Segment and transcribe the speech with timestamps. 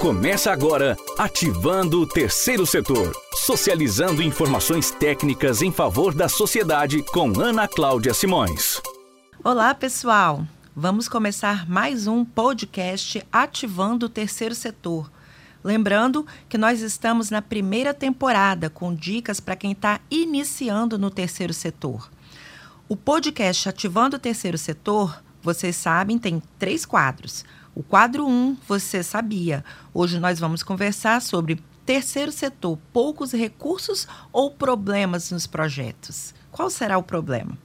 [0.00, 3.12] Começa agora Ativando o Terceiro Setor.
[3.34, 8.80] Socializando informações técnicas em favor da sociedade com Ana Cláudia Simões.
[9.42, 10.46] Olá, pessoal.
[10.74, 15.10] Vamos começar mais um podcast Ativando o Terceiro Setor.
[15.64, 21.52] Lembrando que nós estamos na primeira temporada com dicas para quem está iniciando no terceiro
[21.52, 22.08] setor.
[22.88, 27.44] O podcast Ativando o Terceiro Setor, vocês sabem, tem três quadros.
[27.78, 29.64] O quadro 1, um, você sabia.
[29.94, 36.34] Hoje nós vamos conversar sobre terceiro setor, poucos recursos ou problemas nos projetos.
[36.50, 37.56] Qual será o problema?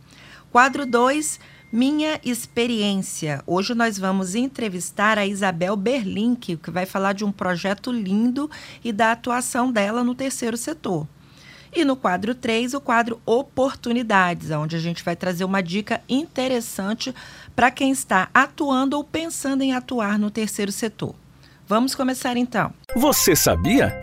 [0.51, 1.39] Quadro 2,
[1.71, 3.41] minha experiência.
[3.47, 8.51] Hoje nós vamos entrevistar a Isabel Berlink, que vai falar de um projeto lindo
[8.83, 11.07] e da atuação dela no terceiro setor.
[11.75, 17.13] E no quadro 3, o quadro Oportunidades, onde a gente vai trazer uma dica interessante
[17.55, 21.15] para quem está atuando ou pensando em atuar no terceiro setor.
[21.67, 22.71] Vamos começar então.
[22.95, 23.99] Você sabia?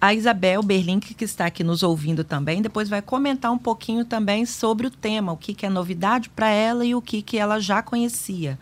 [0.00, 4.44] A Isabel Berlink, que está aqui nos ouvindo também, depois vai comentar um pouquinho também
[4.44, 7.58] sobre o tema, o que, que é novidade para ela e o que, que ela
[7.58, 8.58] já conhecia.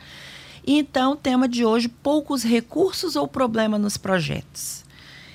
[0.64, 4.81] Então, o tema de hoje: poucos recursos ou problema nos projetos.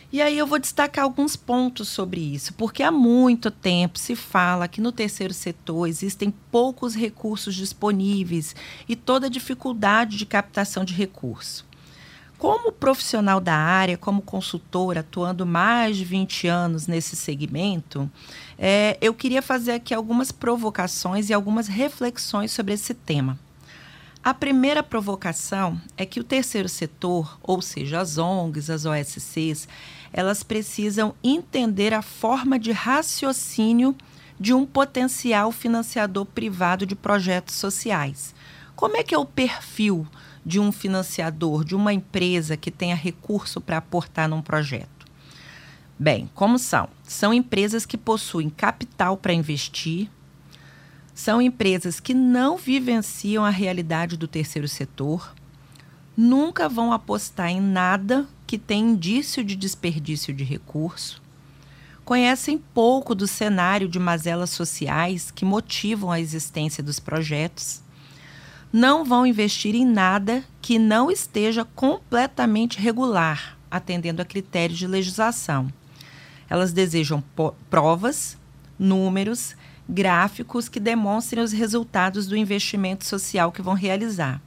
[0.09, 4.67] E aí eu vou destacar alguns pontos sobre isso, porque há muito tempo se fala
[4.67, 8.55] que no terceiro setor existem poucos recursos disponíveis
[8.87, 11.65] e toda dificuldade de captação de recurso.
[12.37, 18.09] Como profissional da área, como consultora, atuando mais de 20 anos nesse segmento,
[18.57, 23.37] é, eu queria fazer aqui algumas provocações e algumas reflexões sobre esse tema.
[24.23, 29.67] A primeira provocação é que o terceiro setor, ou seja, as ONGs, as OSCs,
[30.11, 33.95] elas precisam entender a forma de raciocínio
[34.39, 38.33] de um potencial financiador privado de projetos sociais.
[38.75, 40.07] Como é que é o perfil
[40.45, 45.05] de um financiador, de uma empresa que tenha recurso para aportar num projeto?
[45.99, 46.87] Bem, como são?
[47.03, 50.09] São empresas que possuem capital para investir,
[51.15, 55.33] são empresas que não vivenciam a realidade do terceiro setor,
[56.15, 61.21] nunca vão apostar em nada que tem indício de desperdício de recurso,
[62.05, 67.81] conhecem pouco do cenário de mazelas sociais que motivam a existência dos projetos,
[68.71, 75.71] não vão investir em nada que não esteja completamente regular, atendendo a critérios de legislação.
[76.49, 77.21] Elas desejam
[77.69, 78.37] provas,
[78.79, 79.55] números,
[79.89, 84.41] gráficos que demonstrem os resultados do investimento social que vão realizar.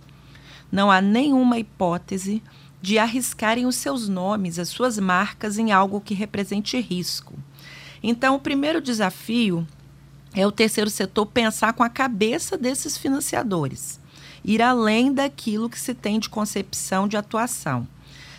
[0.73, 2.43] Não há nenhuma hipótese
[2.83, 7.35] de arriscarem os seus nomes, as suas marcas em algo que represente risco.
[8.03, 9.67] Então, o primeiro desafio
[10.35, 14.01] é o terceiro setor pensar com a cabeça desses financiadores,
[14.45, 17.87] ir além daquilo que se tem de concepção de atuação.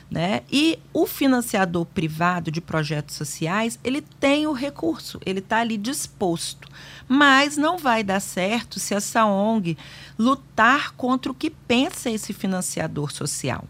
[0.10, 0.42] Né?
[0.52, 6.68] E o financiador privado de projetos sociais, ele tem o recurso, ele está ali disposto.
[7.08, 9.78] Mas não vai dar certo se essa ONG
[10.20, 13.64] lutar contra o que pensa esse financiador social.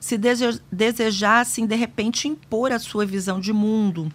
[0.00, 0.16] Se
[0.70, 4.10] desejar, assim, de repente, impor a sua visão de mundo,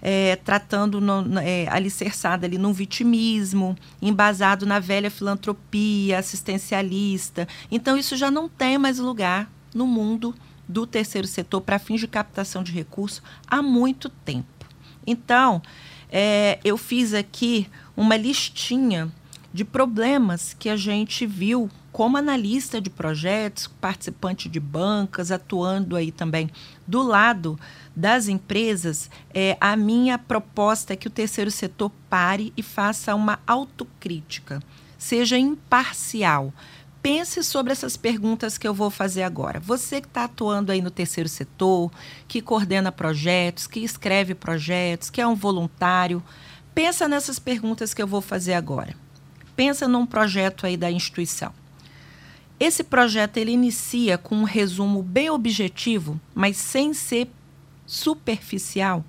[0.00, 7.48] é, tratando no, é, alicerçada ali num vitimismo, embasado na velha filantropia assistencialista.
[7.70, 10.34] Então, isso já não tem mais lugar no mundo
[10.68, 14.66] do terceiro setor para fins de captação de recursos há muito tempo.
[15.06, 15.62] Então,
[16.10, 19.10] é, eu fiz aqui uma listinha
[19.52, 26.12] de problemas que a gente viu como analista de projetos, participante de bancas, atuando aí
[26.12, 26.50] também
[26.86, 27.58] do lado
[27.96, 33.38] das empresas, é, a minha proposta é que o terceiro setor pare e faça uma
[33.46, 34.62] autocrítica,
[34.98, 36.52] seja imparcial
[37.00, 39.60] pense sobre essas perguntas que eu vou fazer agora.
[39.60, 41.90] Você que está atuando aí no terceiro setor,
[42.28, 46.20] que coordena projetos, que escreve projetos, que é um voluntário,
[46.74, 48.94] pensa nessas perguntas que eu vou fazer agora.
[49.54, 51.54] Pensa num projeto aí da instituição.
[52.58, 57.28] Esse projeto ele inicia com um resumo bem objetivo, mas sem ser
[57.86, 59.04] superficial,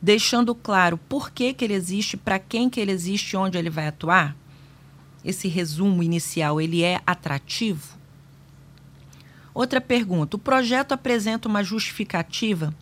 [0.00, 3.88] deixando claro por que, que ele existe, para quem que ele existe, onde ele vai
[3.88, 4.34] atuar
[5.22, 7.96] esse resumo inicial, ele é atrativo?
[9.54, 12.74] Outra pergunta: o projeto apresenta uma justificativa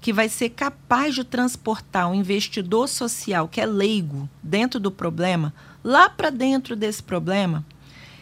[0.00, 5.52] que vai ser capaz de transportar um investidor social que é leigo dentro do problema,
[5.84, 7.64] lá para dentro desse problema,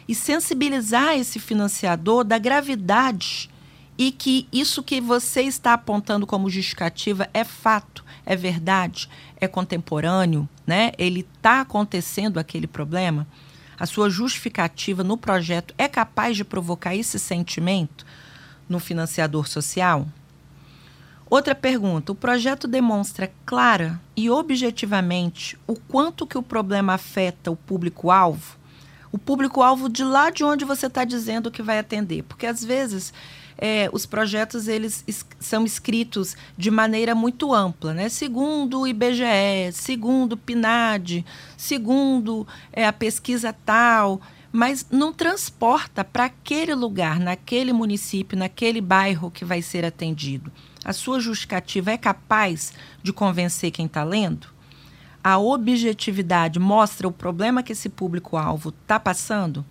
[0.08, 3.50] e sensibilizar esse financiador da gravidade
[3.96, 9.08] e que isso que você está apontando como justificativa é fato, é verdade,
[9.40, 10.92] é contemporâneo, né?
[10.98, 13.26] Ele está acontecendo aquele problema
[13.78, 18.06] a sua justificativa no projeto é capaz de provocar esse sentimento
[18.68, 20.06] no financiador social?
[21.28, 27.56] Outra pergunta: o projeto demonstra clara e objetivamente o quanto que o problema afeta o
[27.56, 28.56] público-alvo?
[29.14, 33.14] O público-alvo de lá de onde você está dizendo que vai atender, porque às vezes
[33.56, 38.08] é, os projetos eles es são escritos de maneira muito ampla, né?
[38.08, 41.24] Segundo o IBGE, segundo o PNAD,
[41.56, 44.20] segundo é, a pesquisa tal,
[44.50, 50.50] mas não transporta para aquele lugar, naquele município, naquele bairro que vai ser atendido.
[50.84, 54.53] A sua justificativa é capaz de convencer quem está lendo?
[55.24, 59.64] A objetividade mostra o problema que esse público-alvo está passando?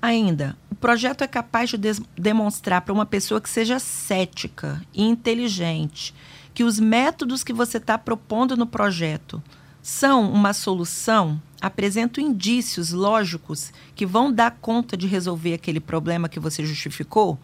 [0.00, 1.76] Ainda, o projeto é capaz de
[2.16, 6.14] demonstrar para uma pessoa que seja cética e inteligente
[6.54, 9.42] que os métodos que você está propondo no projeto
[9.82, 16.40] são uma solução apresentam indícios lógicos que vão dar conta de resolver aquele problema que
[16.40, 17.38] você justificou?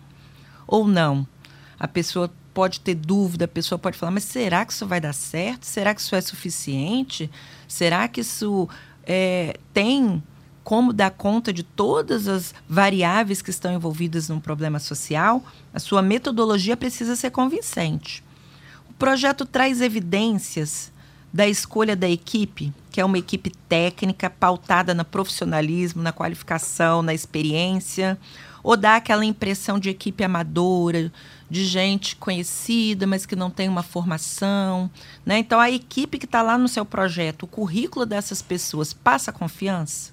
[0.67, 1.27] Ou não?
[1.79, 5.13] A pessoa pode ter dúvida, a pessoa pode falar, mas será que isso vai dar
[5.13, 5.65] certo?
[5.65, 7.29] Será que isso é suficiente?
[7.67, 8.69] Será que isso
[9.05, 10.23] é, tem
[10.63, 15.45] como dar conta de todas as variáveis que estão envolvidas num problema social?
[15.75, 18.25] A sua metodologia precisa ser convincente.
[18.89, 20.91] O projeto traz evidências
[21.33, 27.13] da escolha da equipe, que é uma equipe técnica pautada no profissionalismo, na qualificação, na
[27.13, 28.17] experiência,
[28.63, 31.13] ou dá aquela impressão de equipe amadora,
[31.55, 34.91] de gente conhecida, mas que não tem uma formação.
[35.25, 35.39] Né?
[35.39, 40.13] Então, a equipe que está lá no seu projeto, o currículo dessas pessoas passa confiança?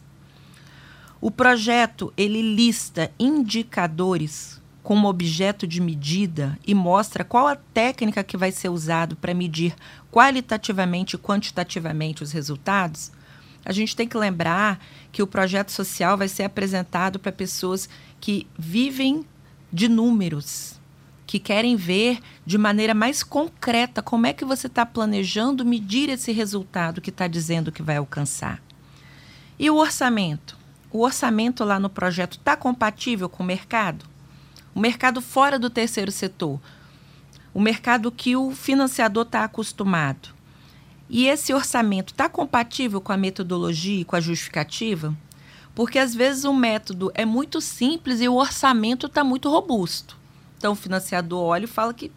[1.20, 8.38] O projeto ele lista indicadores como objeto de medida e mostra qual a técnica que
[8.38, 9.74] vai ser usada para medir
[10.12, 13.12] qualitativamente e quantitativamente os resultados,
[13.66, 14.80] a gente tem que lembrar
[15.12, 17.90] que o projeto social vai ser apresentado para pessoas
[18.20, 19.26] que vivem
[19.74, 20.81] de números,
[21.32, 26.34] que querem ver de maneira mais concreta como é que você está planejando medir esse
[26.34, 28.62] resultado que está dizendo que vai alcançar.
[29.58, 30.58] E o orçamento?
[30.92, 34.04] O orçamento lá no projeto está compatível com o mercado?
[34.76, 36.60] O mercado fora do terceiro setor,
[37.54, 40.36] o mercado que o financiador está acostumado.
[41.10, 45.16] E esse orçamento está compatível com a metodologia e com a justificativa?
[45.74, 50.20] Porque às vezes o método é muito simples e o orçamento está muito robusto.
[50.62, 52.12] Então o financiador olha e fala que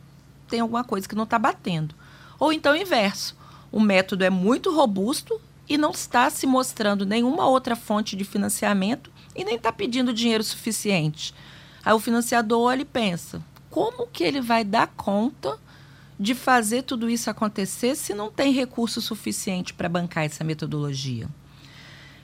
[0.51, 1.95] tem alguma coisa que não está batendo.
[2.39, 3.35] Ou então inverso.
[3.73, 9.11] O método é muito robusto e não está se mostrando nenhuma outra fonte de financiamento
[9.35, 11.35] e nem está pedindo dinheiro suficiente.
[11.83, 15.59] Aí o financiador olha e pensa: como que ele vai dar conta
[16.21, 21.27] de fazer tudo isso acontecer se não tem recurso suficiente para bancar essa metodologia?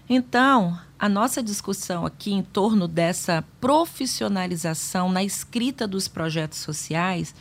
[0.06, 7.34] Então, a nossa discussão aqui em torno dessa profissionalização na escrita dos projetos sociais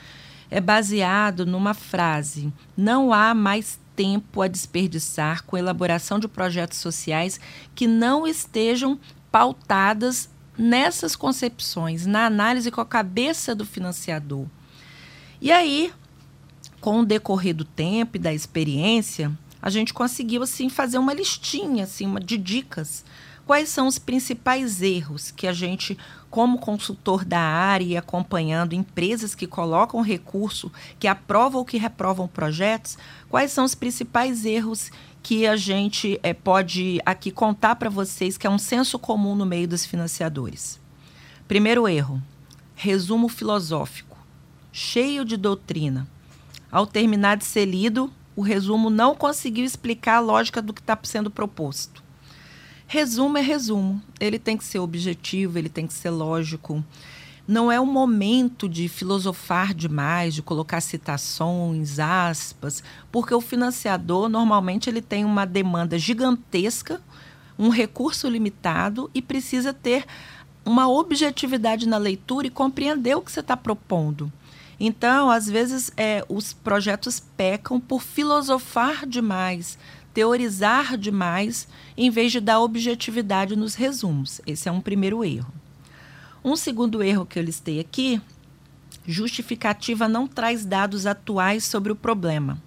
[0.50, 7.38] é baseado numa frase: não há mais tempo a desperdiçar com elaboração de projetos sociais
[7.76, 8.98] que não estejam
[9.30, 14.46] pautadas nessas concepções, na análise com a cabeça do financiador.
[15.42, 15.92] E aí,
[16.80, 21.84] com o decorrer do tempo e da experiência, a gente conseguiu assim fazer uma listinha
[21.84, 23.04] assim, uma, de dicas.
[23.50, 25.98] Quais são os principais erros que a gente,
[26.30, 32.28] como consultor da área e acompanhando empresas que colocam recurso, que aprovam ou que reprovam
[32.28, 32.96] projetos,
[33.28, 34.92] quais são os principais erros
[35.24, 39.48] que a gente é, pode aqui contar para vocês que é um senso comum no
[39.48, 40.80] meio dos financiadores.
[41.48, 42.22] Primeiro erro:
[42.76, 44.16] resumo filosófico,
[44.72, 46.08] cheio de doutrina.
[46.72, 50.96] Ao terminar de ser lido, o resumo não conseguiu explicar a lógica do que está
[51.02, 52.09] sendo proposto.
[52.90, 56.84] Resumo é resumo, ele tem que ser objetivo, ele tem que ser lógico
[57.50, 64.88] não é o momento de filosofar demais, de colocar citações, aspas, porque o financiador normalmente
[64.88, 67.02] ele tem uma demanda gigantesca,
[67.58, 70.06] um recurso limitado e precisa ter
[70.64, 74.32] uma objetividade na leitura e compreender o que você está propondo.
[74.80, 79.76] Então, às vezes, é, os projetos pecam por filosofar demais,
[80.14, 84.42] teorizar demais, em vez de dar objetividade nos resumos.
[84.46, 85.54] Esse é um primeiro erro.
[86.44, 88.22] Um segundo erro que eu listei aqui,
[89.06, 92.62] justificativa não traz dados atuais sobre o problema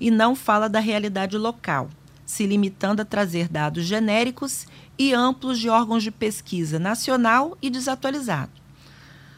[0.00, 1.88] e não fala da realidade local,
[2.24, 4.66] se limitando a trazer dados genéricos
[4.98, 8.50] e amplos de órgãos de pesquisa nacional e desatualizado.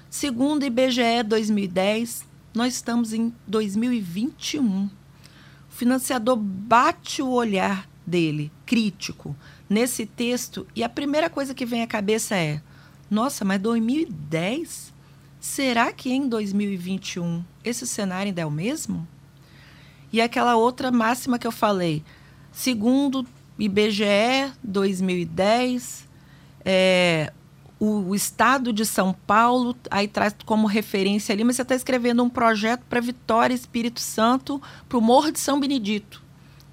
[0.08, 2.24] Segundo IBGE 2010,
[2.54, 4.88] nós estamos em 2021.
[5.74, 9.34] O financiador bate o olhar dele, crítico,
[9.68, 12.62] nesse texto e a primeira coisa que vem à cabeça é:
[13.10, 14.94] nossa, mas 2010?
[15.44, 19.06] será que em 2021 esse cenário ainda é o mesmo?
[20.10, 22.02] E aquela outra máxima que eu falei,
[22.50, 23.26] segundo
[23.58, 26.08] IBGE 2010,
[26.64, 27.30] é,
[27.84, 32.22] o, o, estado de São Paulo, aí traz como referência ali, mas você está escrevendo
[32.22, 36.22] um projeto para Vitória Espírito Santo, para o Morro de São Benedito.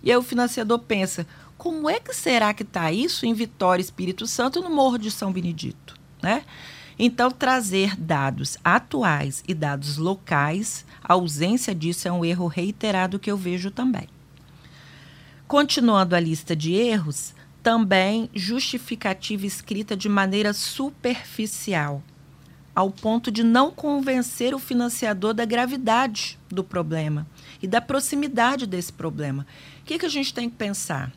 [0.02, 1.28] E aí o financiador pensa,
[1.58, 5.34] como é que será que está isso em Vitória Espírito Santo no Morro de São
[5.34, 5.96] Benedito?
[6.24, 6.44] Né?
[6.98, 13.30] Então, trazer dados atuais e dados locais, a ausência disso é um erro reiterado que
[13.30, 14.08] eu vejo também.
[15.48, 22.04] Continuando a lista de erros, também justificativa escrita de maneira superficial,
[22.74, 27.28] ao ponto de não convencer o financiador da gravidade do problema
[27.62, 29.46] e da proximidade desse problema.
[29.82, 31.12] O que, que a gente tem que pensar?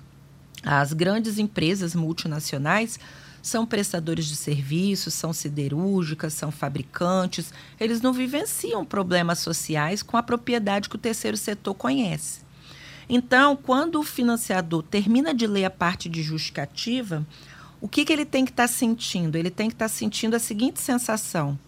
[0.62, 2.98] As grandes empresas multinacionais
[3.42, 10.22] são prestadores de serviços, são siderúrgicas, são fabricantes, eles não vivenciam problemas sociais com a
[10.22, 12.43] propriedade que o terceiro setor conhece.
[13.08, 17.26] Então, quando o financiador termina de ler a parte de justificativa,
[17.80, 19.36] o que, que ele tem que estar tá sentindo?
[19.36, 21.58] Ele tem que estar tá sentindo a seguinte sensação: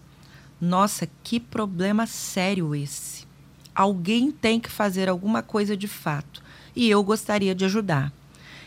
[0.59, 3.27] nossa, que problema sério esse.
[3.75, 6.41] Alguém tem que fazer alguma coisa de fato
[6.75, 8.11] e eu gostaria de ajudar.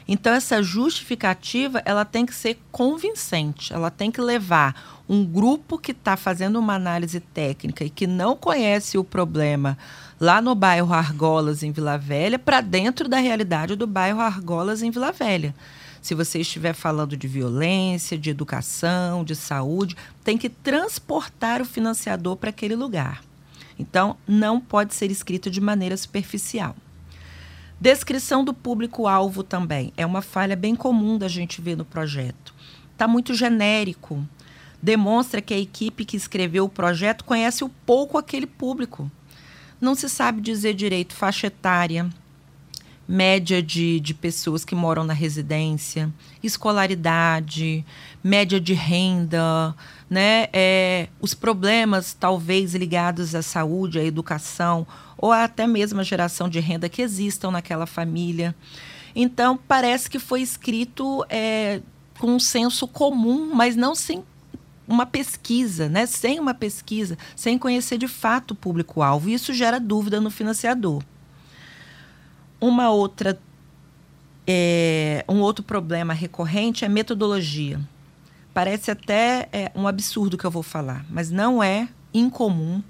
[0.07, 5.93] Então essa justificativa ela tem que ser convincente, ela tem que levar um grupo que
[5.93, 9.77] está fazendo uma análise técnica e que não conhece o problema
[10.21, 14.91] lá no bairro Argolas, em Vila Velha, para dentro da realidade do bairro Argolas, em
[14.91, 15.55] Vila Velha.
[16.03, 22.37] Se você estiver falando de violência, de educação, de saúde, tem que transportar o financiador
[22.37, 23.23] para aquele lugar.
[23.79, 26.77] Então, não pode ser escrito de maneira superficial.
[27.81, 32.55] Descrição do público-alvo também é uma falha bem comum da gente ver no projeto.
[32.93, 34.23] Está muito genérico.
[34.83, 39.11] Demonstra que a equipe que escreveu o projeto conhece o pouco aquele público
[39.81, 42.09] não se sabe dizer direito faixa etária,
[43.09, 47.85] média de, de pessoas que moram na residência, escolaridade,
[48.23, 49.75] média de renda,
[50.09, 50.49] né?
[50.53, 54.87] É, os problemas talvez ligados à saúde, à educação,
[55.19, 58.55] ou até mesmo à geração de renda que existam naquela família.
[59.15, 61.81] Então, parece que foi escrito é,
[62.19, 64.23] com um senso comum, mas não sem
[64.87, 66.07] uma pesquisa, né?
[66.07, 69.29] sem uma pesquisa, sem conhecer de fato o público-alvo.
[69.29, 71.03] Isso gera dúvida no financiador.
[72.61, 73.39] Uma outra,
[74.47, 77.81] é, um outro problema recorrente é metodologia.
[78.53, 82.83] Parece até é, um absurdo que eu vou falar, mas não é incomum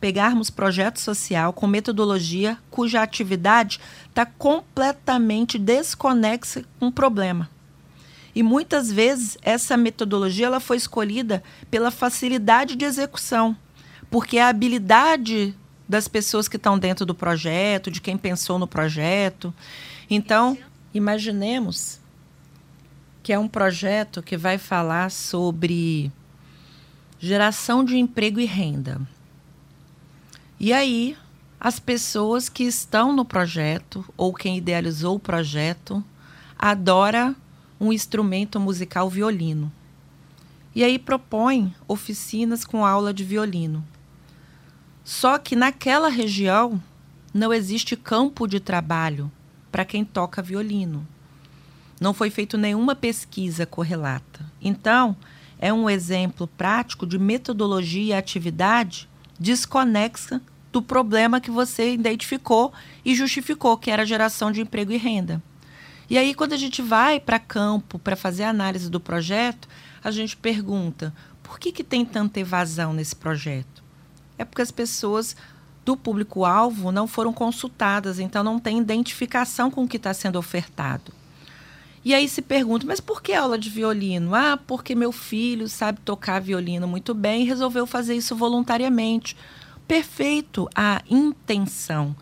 [0.00, 3.78] pegarmos projeto social com metodologia cuja atividade
[4.08, 7.50] está completamente desconexa com o problema.
[8.34, 13.56] E muitas vezes essa metodologia ela foi escolhida pela facilidade de execução,
[14.10, 15.54] porque a habilidade
[15.88, 19.52] das pessoas que estão dentro do projeto, de quem pensou no projeto.
[20.08, 20.56] Então,
[20.94, 22.00] imaginemos
[23.24, 26.12] que é um projeto que vai falar sobre
[27.18, 29.00] geração de emprego e renda.
[30.60, 31.16] E aí,
[31.58, 36.02] as pessoas que estão no projeto ou quem idealizou o projeto
[36.56, 37.34] adora
[37.80, 39.72] um instrumento musical violino.
[40.74, 43.84] E aí propõe oficinas com aula de violino.
[45.02, 46.80] Só que naquela região
[47.32, 49.30] não existe campo de trabalho
[49.72, 51.06] para quem toca violino.
[52.00, 54.44] Não foi feita nenhuma pesquisa correlata.
[54.60, 55.16] Então,
[55.58, 59.08] é um exemplo prático de metodologia e atividade
[59.38, 60.40] desconexa
[60.72, 62.72] do problema que você identificou
[63.04, 65.42] e justificou, que era geração de emprego e renda.
[66.10, 69.68] E aí, quando a gente vai para campo para fazer a análise do projeto,
[70.02, 73.80] a gente pergunta: por que, que tem tanta evasão nesse projeto?
[74.36, 75.36] É porque as pessoas
[75.84, 81.12] do público-alvo não foram consultadas, então não tem identificação com o que está sendo ofertado.
[82.04, 84.34] E aí se pergunta, mas por que aula de violino?
[84.34, 89.36] Ah, porque meu filho sabe tocar violino muito bem e resolveu fazer isso voluntariamente.
[89.86, 92.16] Perfeito a intenção,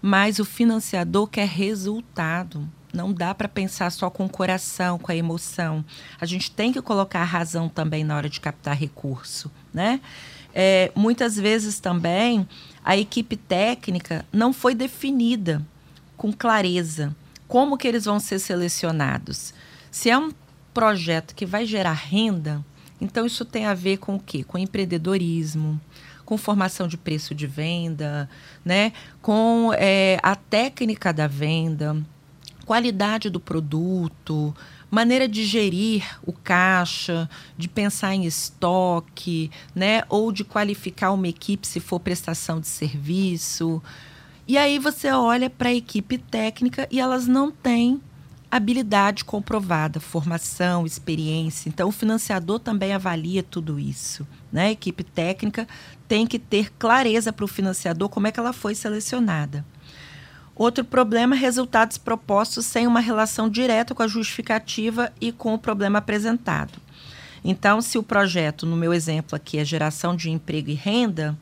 [0.00, 2.66] mas o financiador quer resultado.
[2.96, 5.84] Não dá para pensar só com o coração, com a emoção.
[6.18, 10.00] A gente tem que colocar a razão também na hora de captar recurso, né?
[10.54, 12.48] É, muitas vezes também
[12.82, 15.60] a equipe técnica não foi definida
[16.16, 17.14] com clareza
[17.46, 19.52] como que eles vão ser selecionados.
[19.90, 20.32] Se é um
[20.72, 22.64] projeto que vai gerar renda,
[22.98, 24.42] então isso tem a ver com o quê?
[24.42, 25.78] Com empreendedorismo,
[26.24, 28.28] com formação de preço de venda,
[28.64, 28.92] né?
[29.20, 31.96] com é, a técnica da venda,
[32.66, 34.54] qualidade do produto,
[34.90, 40.02] maneira de gerir o caixa, de pensar em estoque, né?
[40.08, 43.82] Ou de qualificar uma equipe se for prestação de serviço.
[44.46, 48.00] E aí você olha para a equipe técnica e elas não têm
[48.50, 51.68] habilidade comprovada, formação, experiência.
[51.68, 54.26] Então, o financiador também avalia tudo isso.
[54.52, 54.66] Né?
[54.66, 55.66] A equipe técnica
[56.08, 59.64] tem que ter clareza para o financiador como é que ela foi selecionada.
[60.56, 65.58] Outro problema é resultados propostos sem uma relação direta com a justificativa e com o
[65.58, 66.78] problema apresentado.
[67.44, 71.38] Então, se o projeto, no meu exemplo aqui, é geração de emprego e renda,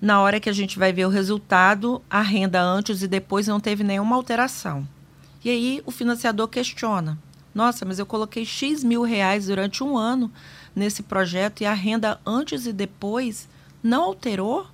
[0.00, 3.60] na hora que a gente vai ver o resultado, a renda antes e depois não
[3.60, 4.86] teve nenhuma alteração.
[5.44, 7.16] E aí o financiador questiona:
[7.54, 10.30] nossa, mas eu coloquei X mil reais durante um ano
[10.74, 13.48] nesse projeto e a renda antes e depois
[13.82, 14.66] não alterou?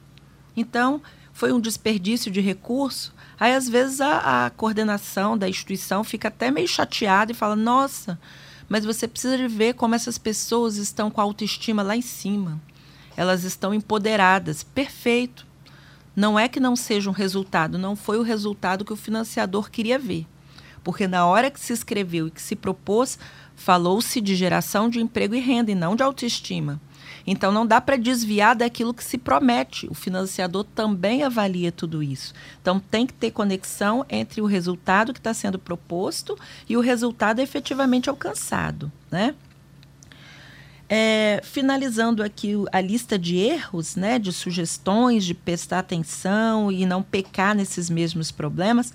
[0.57, 3.12] Então, foi um desperdício de recurso?
[3.39, 8.19] Aí, às vezes, a, a coordenação da instituição fica até meio chateada e fala: nossa,
[8.69, 12.61] mas você precisa de ver como essas pessoas estão com a autoestima lá em cima.
[13.17, 14.63] Elas estão empoderadas.
[14.63, 15.47] Perfeito.
[16.15, 19.99] Não é que não seja um resultado, não foi o resultado que o financiador queria
[19.99, 20.27] ver.
[20.85, 23.19] Porque na hora que se escreveu e que se propôs,
[23.55, 26.81] falou-se de geração de emprego e renda e não de autoestima.
[27.27, 29.87] Então não dá para desviar daquilo que se promete.
[29.89, 32.35] O financiador também avalia tudo isso.
[32.61, 36.39] Então tem que ter conexão entre o resultado que está sendo proposto
[36.69, 39.35] e o resultado efetivamente alcançado, né?
[40.95, 47.03] É, finalizando aqui a lista de erros, né, de sugestões, de prestar atenção e não
[47.03, 48.93] pecar nesses mesmos problemas,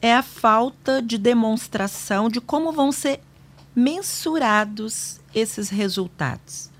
[0.00, 3.20] é a falta de demonstração de como vão ser
[3.76, 6.70] mensurados esses resultados.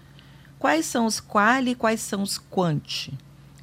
[0.59, 3.13] Quais são os quali e quais são os quanti?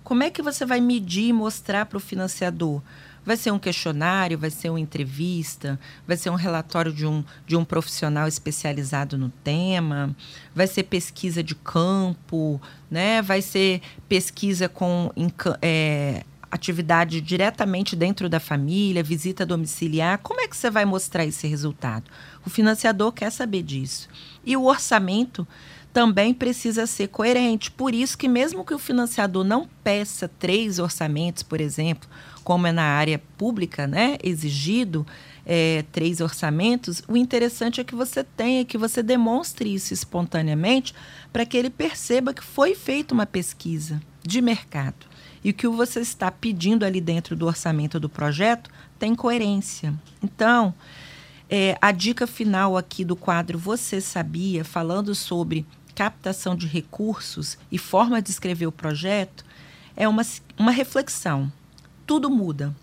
[0.04, 2.82] Como é que você vai medir e mostrar para o financiador?
[3.26, 7.56] Vai ser um questionário, vai ser uma entrevista, vai ser um relatório de um, de
[7.56, 10.16] um profissional especializado no tema,
[10.54, 13.24] vai ser pesquisa de campo, né?
[13.24, 15.12] vai ser pesquisa com
[15.60, 20.20] é, atividade diretamente dentro da família, visita domiciliar.
[20.20, 22.10] Como é que você vai mostrar esse resultado?
[22.46, 24.08] O financiador quer saber disso.
[24.46, 25.48] E o orçamento
[25.96, 27.72] também precisa ser coerente.
[27.72, 32.10] Por isso que mesmo que o financiador não peça três orçamentos, por exemplo,
[32.44, 35.08] como é na área pública, né, exigido
[35.46, 40.94] é, três orçamentos, o interessante é que você tenha, que você demonstre isso espontaneamente,
[41.32, 45.06] para que ele perceba que foi feita uma pesquisa de mercado
[45.46, 49.94] e o que você está pedindo ali dentro do orçamento do projeto tem coerência.
[50.22, 50.74] Então,
[51.50, 57.78] é, a dica final aqui do quadro Você Sabia, falando sobre captação de recursos e
[57.78, 59.46] forma de escrever o projeto,
[59.96, 60.24] é uma,
[60.58, 61.52] uma reflexão.
[62.06, 62.76] Tudo muda.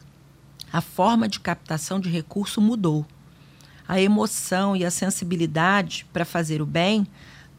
[0.73, 3.07] A forma de captação de recurso mudou.
[3.87, 7.07] A emoção e a sensibilidade para fazer o bem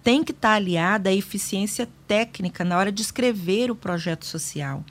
[0.04, 4.84] tem que estar tá aliada à eficiência técnica na hora de escrever o projeto social,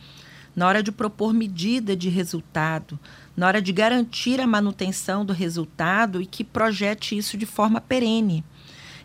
[0.55, 2.99] na hora de propor medida de resultado,
[3.37, 8.45] na hora de garantir a manutenção do resultado e que projete isso de forma perene.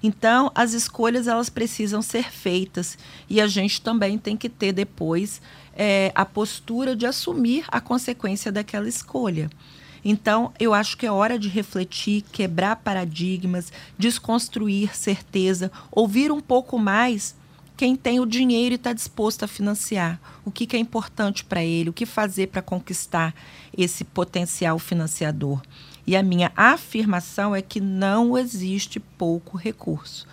[0.01, 2.97] Então, as escolhas elas precisam ser feitas
[3.29, 5.41] e a gente também tem que ter depois
[5.75, 9.49] é, a postura de assumir a consequência daquela escolha.
[10.03, 16.79] Então, eu acho que é hora de refletir, quebrar paradigmas, desconstruir certeza, ouvir um pouco
[16.79, 17.35] mais
[17.75, 20.19] quem tem o dinheiro e está disposto a financiar.
[20.43, 23.35] O que, que é importante para ele, o que fazer para conquistar
[23.77, 25.61] esse potencial financiador.
[26.07, 30.25] E a minha afirmação é que não existe pouco recurso.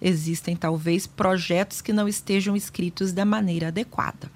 [0.00, 4.30] Existem talvez projetos que não estejam escritos da maneira adequada.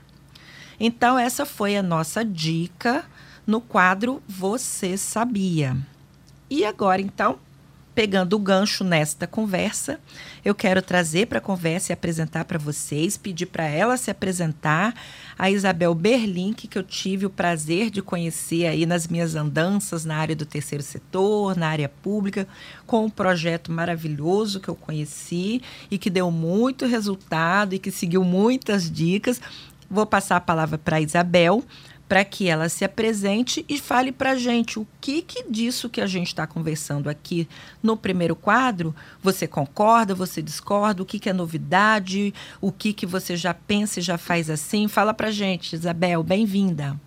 [0.80, 3.04] Então, essa foi a nossa dica
[3.46, 5.76] no quadro Você Sabia?
[6.48, 7.38] E agora, então,
[7.98, 9.98] pegando o gancho nesta conversa,
[10.44, 14.94] eu quero trazer para a conversa e apresentar para vocês, pedir para ela se apresentar,
[15.36, 20.14] a Isabel Berlink, que eu tive o prazer de conhecer aí nas minhas andanças na
[20.14, 22.46] área do terceiro setor, na área pública,
[22.86, 28.22] com um projeto maravilhoso que eu conheci e que deu muito resultado e que seguiu
[28.22, 29.40] muitas dicas.
[29.90, 31.64] Vou passar a palavra para Isabel
[32.08, 36.00] para que ela se apresente e fale para a gente o que, que disso que
[36.00, 37.46] a gente está conversando aqui
[37.82, 43.04] no primeiro quadro você concorda, você discorda, o que, que é novidade, o que, que
[43.04, 44.88] você já pensa e já faz assim.
[44.88, 46.98] Fala para a gente, Isabel, bem-vinda.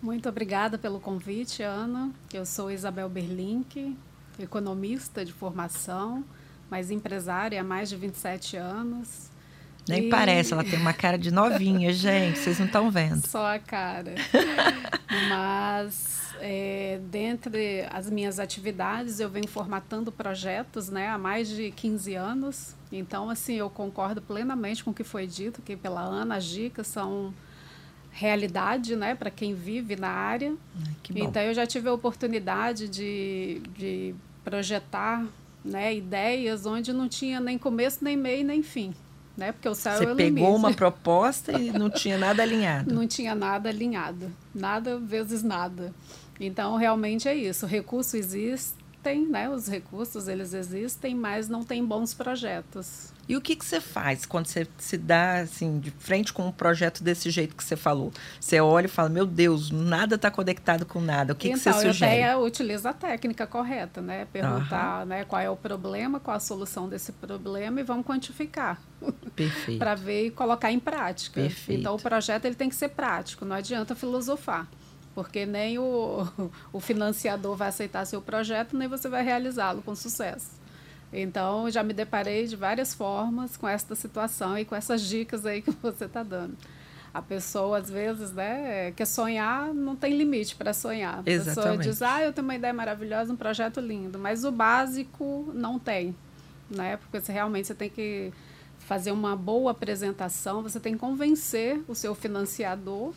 [0.00, 2.10] Muito obrigada pelo convite, Ana.
[2.32, 3.96] Eu sou Isabel Berlink,
[4.38, 6.24] economista de formação,
[6.70, 9.30] mas empresária há mais de 27 anos.
[9.88, 10.08] Nem e...
[10.08, 13.26] parece, ela tem uma cara de novinha, gente, vocês não estão vendo.
[13.26, 14.14] Só a cara.
[15.28, 22.14] Mas é, dentre as minhas atividades, eu venho formatando projetos né, há mais de 15
[22.14, 22.76] anos.
[22.90, 26.86] Então, assim, eu concordo plenamente com o que foi dito, que pela Ana as dicas
[26.86, 27.32] são
[28.10, 30.54] realidade né, para quem vive na área.
[31.14, 35.24] então, eu já tive a oportunidade de, de projetar
[35.64, 38.94] né, ideias onde não tinha nem começo, nem meio, nem fim.
[39.36, 39.52] Né?
[39.52, 40.56] Porque o céu Você é o pegou limite.
[40.58, 42.94] uma proposta e não tinha nada alinhado.
[42.94, 44.32] Não tinha nada alinhado.
[44.54, 45.92] Nada vezes nada.
[46.40, 47.66] Então, realmente é isso.
[47.66, 49.48] Recursos existem, né?
[49.50, 53.12] Os recursos, eles existem, mas não tem bons projetos.
[53.28, 56.52] E o que, que você faz quando você se dá assim, de frente com um
[56.52, 58.12] projeto desse jeito que você falou?
[58.40, 61.32] Você olha e fala, meu Deus, nada está conectado com nada.
[61.32, 62.20] O que, então, que você sugere?
[62.20, 64.26] Então, eu utilizo a técnica correta, né?
[64.32, 68.80] Perguntar né, qual é o problema, qual a solução desse problema e vamos quantificar.
[69.34, 69.78] Perfeito.
[69.80, 71.40] Para ver e colocar em prática.
[71.40, 71.80] Perfeito.
[71.80, 74.68] Então, o projeto ele tem que ser prático, não adianta filosofar.
[75.16, 76.28] Porque nem o,
[76.72, 80.64] o financiador vai aceitar seu projeto, nem você vai realizá-lo com sucesso.
[81.12, 85.62] Então, já me deparei de várias formas com esta situação e com essas dicas aí
[85.62, 86.56] que você está dando.
[87.14, 91.22] A pessoa, às vezes, né, quer sonhar, não tem limite para sonhar.
[91.26, 91.54] A Exatamente.
[91.54, 95.78] pessoa diz, ah, eu tenho uma ideia maravilhosa, um projeto lindo, mas o básico não
[95.78, 96.14] tem,
[96.68, 96.98] né?
[96.98, 98.30] Porque você, realmente você tem que
[98.80, 103.14] fazer uma boa apresentação, você tem que convencer o seu financiador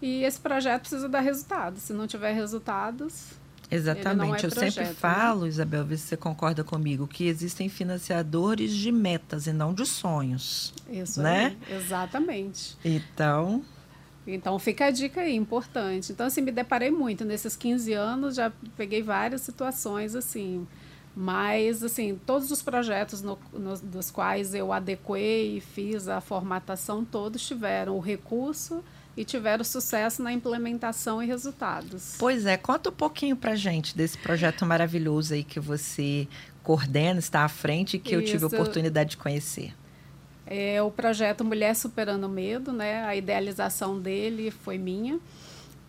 [0.00, 1.82] e esse projeto precisa dar resultados.
[1.82, 3.34] Se não tiver resultados,
[3.74, 4.44] Exatamente.
[4.44, 4.94] É eu projeto, sempre né?
[4.94, 9.86] falo, Isabel, vê se você concorda comigo, que existem financiadores de metas e não de
[9.86, 10.74] sonhos.
[10.88, 11.56] Isso né?
[11.68, 12.76] aí, exatamente.
[12.84, 13.62] Então,
[14.26, 16.12] Então fica a dica aí, importante.
[16.12, 20.66] Então, assim, me deparei muito nesses 15 anos, já peguei várias situações assim.
[21.14, 27.04] Mas, assim, todos os projetos no, no, dos quais eu adequei e fiz a formatação,
[27.04, 28.82] todos tiveram o recurso
[29.16, 32.16] e tiveram sucesso na implementação e resultados.
[32.18, 36.26] pois é, conta um pouquinho pra gente desse projeto maravilhoso aí que você
[36.62, 38.56] coordena, está à frente e que eu tive a Isso.
[38.56, 39.74] oportunidade de conhecer.
[40.46, 43.04] É o projeto Mulher Superando o Medo, né?
[43.04, 45.18] A idealização dele foi minha,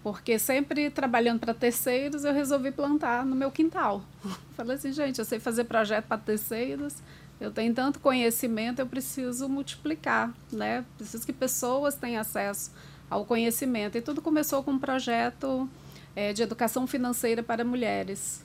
[0.02, 4.04] porque sempre trabalhando para terceiros, eu resolvi plantar no meu quintal.
[4.56, 6.96] Falei assim, gente, eu sei fazer projeto para terceiros,
[7.40, 10.86] eu tenho tanto conhecimento, eu preciso multiplicar, né?
[10.98, 12.72] Preciso que pessoas tenham acesso
[13.10, 13.98] ao conhecimento.
[13.98, 15.70] E tudo começou com um projeto
[16.16, 18.44] eh, de educação financeira para mulheres.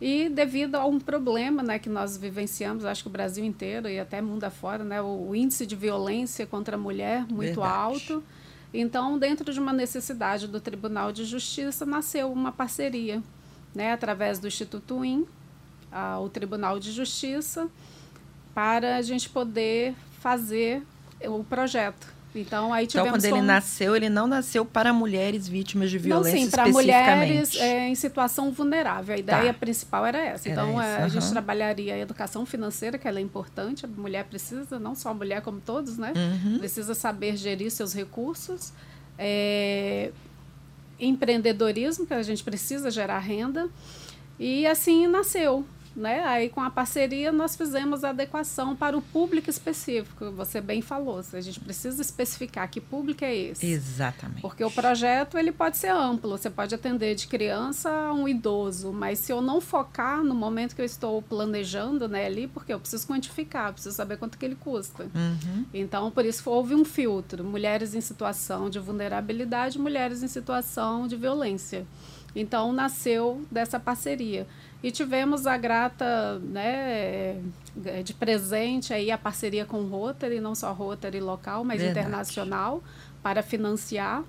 [0.00, 3.98] E devido a um problema né, que nós vivenciamos, acho que o Brasil inteiro e
[3.98, 7.74] até mundo afora, né, o, o índice de violência contra a mulher muito Verdade.
[7.74, 8.22] alto.
[8.74, 13.22] Então, dentro de uma necessidade do Tribunal de Justiça, nasceu uma parceria,
[13.74, 15.24] né, através do Instituto IN,
[15.90, 17.68] a, o Tribunal de Justiça,
[18.54, 20.82] para a gente poder fazer
[21.24, 22.15] o projeto.
[22.40, 25.96] Então, aí Então, tivemos quando ele como- nasceu, ele não nasceu para mulheres vítimas de
[25.98, 29.14] não, violência sim, para mulheres é, em situação vulnerável.
[29.14, 29.58] A ideia Tá.
[29.58, 30.48] principal era essa.
[30.48, 33.84] Era Então, essa, é, a gente trabalharia a educação financeira, que ela é importante.
[33.84, 36.12] A mulher precisa, não só a mulher, como todos, né?
[36.16, 36.58] Uhum.
[36.58, 38.72] Precisa saber gerir seus recursos.
[39.18, 40.10] É,
[40.98, 43.68] empreendedorismo, que a gente precisa gerar renda.
[44.38, 45.64] E assim nasceu.
[45.96, 46.22] Né?
[46.26, 50.30] Aí, com a parceria, nós fizemos a adequação para o público específico.
[50.32, 53.66] Você bem falou, a gente precisa especificar que público é esse.
[53.66, 54.42] Exatamente.
[54.42, 58.92] Porque o projeto ele pode ser amplo, você pode atender de criança a um idoso,
[58.92, 62.78] mas se eu não focar no momento que eu estou planejando né, ali, porque eu
[62.78, 65.04] preciso quantificar, preciso saber quanto que ele custa.
[65.04, 65.64] Uhum.
[65.72, 71.16] Então, por isso houve um filtro, mulheres em situação de vulnerabilidade, mulheres em situação de
[71.16, 71.86] violência.
[72.34, 74.46] Então, nasceu dessa parceria.
[74.82, 77.40] E tivemos a grata, né,
[78.04, 82.06] de presente aí a parceria com o Rotary, não só Rotary local, mas Verdade.
[82.06, 82.82] internacional,
[83.22, 84.22] para financiar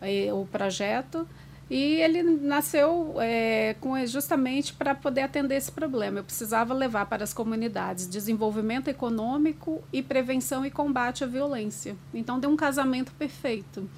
[0.00, 1.26] eh, o projeto.
[1.70, 6.18] E ele nasceu é, com, justamente para poder atender esse problema.
[6.18, 11.96] Eu precisava levar para as comunidades desenvolvimento econômico e prevenção e combate à violência.
[12.12, 13.88] Então, deu um casamento perfeito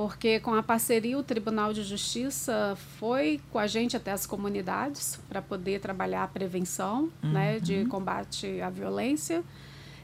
[0.00, 5.20] porque com a parceria o Tribunal de Justiça foi com a gente até as comunidades
[5.28, 9.44] para poder trabalhar a prevenção né, de combate à violência.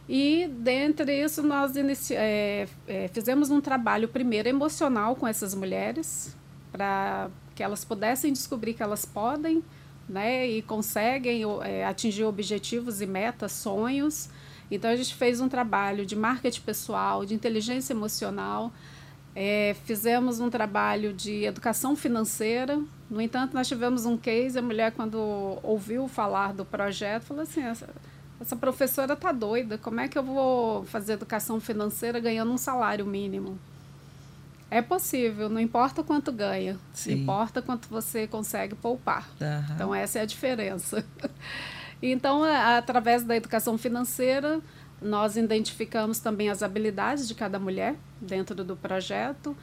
[0.06, 1.72] E, dentre isso, nós
[2.10, 6.36] é, é, fizemos um trabalho primeiro emocional com essas mulheres,
[6.70, 9.64] para que elas pudessem descobrir que elas podem
[10.06, 14.28] né, e conseguem é, atingir objetivos e metas, sonhos.
[14.70, 18.70] Então, a gente fez um trabalho de marketing pessoal, de inteligência emocional,
[19.38, 22.80] é, fizemos um trabalho de educação financeira.
[23.10, 25.18] No entanto, nós tivemos um case, a mulher, quando
[25.62, 27.86] ouviu falar do projeto, falou assim, essa,
[28.40, 33.04] essa professora está doida, como é que eu vou fazer educação financeira ganhando um salário
[33.04, 33.58] mínimo?
[34.70, 37.20] É possível, não importa quanto ganha, Sim.
[37.20, 39.28] importa quanto você consegue poupar.
[39.38, 39.74] Uhum.
[39.74, 41.04] Então, essa é a diferença.
[42.02, 44.62] então, através da educação financeira,
[45.00, 49.56] nós identificamos também as habilidades de cada mulher dentro do projeto.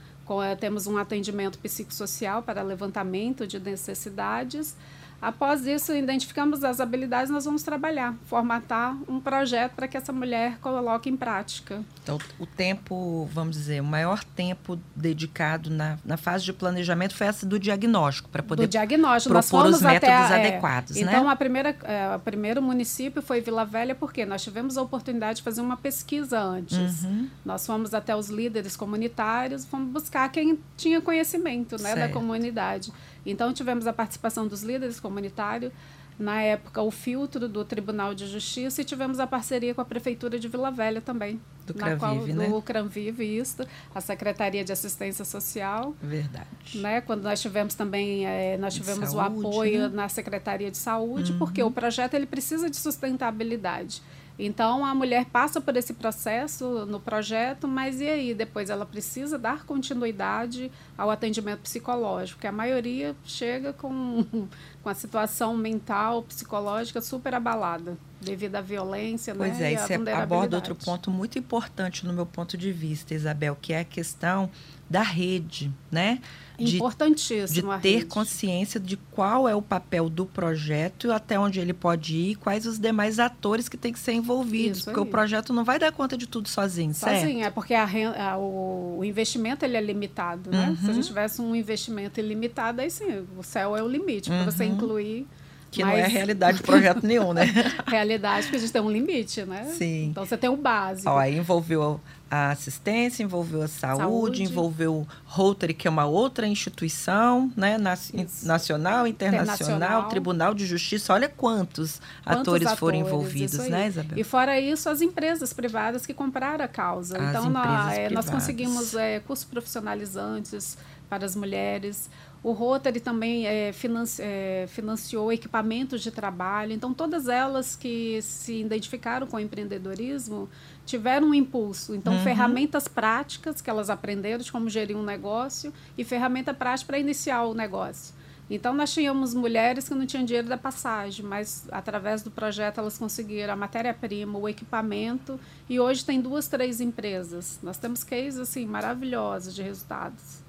[0.59, 4.75] Temos um atendimento psicossocial para levantamento de necessidades
[5.23, 10.57] Após isso, identificamos as habilidades, nós vamos trabalhar, formatar um projeto para que essa mulher
[10.59, 11.81] coloque em prática.
[12.03, 17.27] Então, o tempo, vamos dizer, o maior tempo dedicado na, na fase de planejamento foi
[17.27, 19.33] essa do diagnóstico, para poder do diagnóstico.
[19.33, 20.97] propor os métodos até, adequados.
[20.97, 21.13] É, né?
[21.13, 25.38] Então, a primeira, é, o primeiro município foi Vila Velha, porque nós tivemos a oportunidade
[25.38, 27.05] de fazer uma pesquisa antes.
[27.05, 27.29] Uhum.
[27.45, 32.91] Nós fomos até os líderes comunitários, fomos buscar quem tinha conhecimento né, da comunidade.
[33.25, 35.71] Então, tivemos a participação dos líderes comunitários,
[36.19, 40.38] na época, o filtro do Tribunal de Justiça e tivemos a parceria com a Prefeitura
[40.38, 41.41] de Vila Velha também.
[41.65, 42.47] Do Cranvive, né?
[42.47, 45.95] Do Cranvive, isso, a Secretaria de Assistência Social.
[46.01, 46.47] Verdade.
[46.75, 47.01] Né?
[47.01, 49.95] Quando nós tivemos também, é, nós tivemos saúde, o apoio né?
[49.95, 51.39] na Secretaria de Saúde, uhum.
[51.39, 54.01] porque o projeto ele precisa de sustentabilidade.
[54.45, 58.34] Então a mulher passa por esse processo no projeto, mas e aí?
[58.34, 64.25] Depois ela precisa dar continuidade ao atendimento psicológico, que a maioria chega com,
[64.84, 69.71] com a situação mental, psicológica super abalada devido à violência, pois né?
[69.71, 73.73] é, e você aborda outro ponto muito importante no meu ponto de vista, Isabel, que
[73.73, 74.49] é a questão
[74.93, 76.19] da rede, né?
[76.56, 77.73] De, Importantíssimo.
[77.73, 82.36] De ter consciência de qual é o papel do projeto, até onde ele pode ir,
[82.36, 85.06] quais os demais atores que têm que ser envolvidos, Isso porque aí.
[85.06, 87.47] o projeto não vai dar conta de tudo sozinho, sozinho, certo?
[87.47, 87.88] é porque a,
[88.34, 90.69] a, o, o, investimento ele é limitado, né?
[90.69, 90.75] Uhum.
[90.75, 90.93] Se a uhum.
[90.93, 94.45] gente tivesse um investimento ilimitado, aí sim, o céu é o limite para uhum.
[94.45, 95.25] você incluir
[95.71, 95.97] que Mas...
[95.97, 97.45] não é realidade de projeto nenhum, né?
[97.88, 99.65] realidade porque a gente tem um limite, né?
[99.75, 100.10] Sim.
[100.12, 101.10] Então você tem o básico.
[101.10, 101.99] Ó, aí envolveu
[102.33, 104.43] a assistência, envolveu a saúde, saúde.
[104.43, 107.77] envolveu o Rotary, que é uma outra instituição, né?
[107.77, 111.13] nacional, internacional, internacional, Tribunal de Justiça.
[111.13, 114.17] Olha quantos, quantos atores, atores, foram envolvidos, né, Isabel?
[114.17, 117.19] E fora isso, as empresas privadas que compraram a causa.
[117.19, 120.75] As então, nós, é, nós conseguimos é, cursos profissionalizantes
[121.07, 122.09] para as mulheres.
[122.41, 126.73] O Rotary também é, financi é, financiou equipamentos de trabalho.
[126.73, 130.49] Então, todas elas que se identificaram com o empreendedorismo
[130.85, 131.95] tiveram um impulso.
[131.95, 132.23] Então, uhum.
[132.23, 137.43] ferramentas práticas que elas aprenderam de como gerir um negócio e ferramenta prática para iniciar
[137.43, 138.13] o negócio.
[138.49, 142.97] Então, nós tínhamos mulheres que não tinham dinheiro da passagem, mas através do projeto elas
[142.97, 147.57] conseguiram a matéria-prima, o equipamento, e hoje tem duas, três empresas.
[147.63, 150.42] Nós temos cases assim, maravilhosos de resultados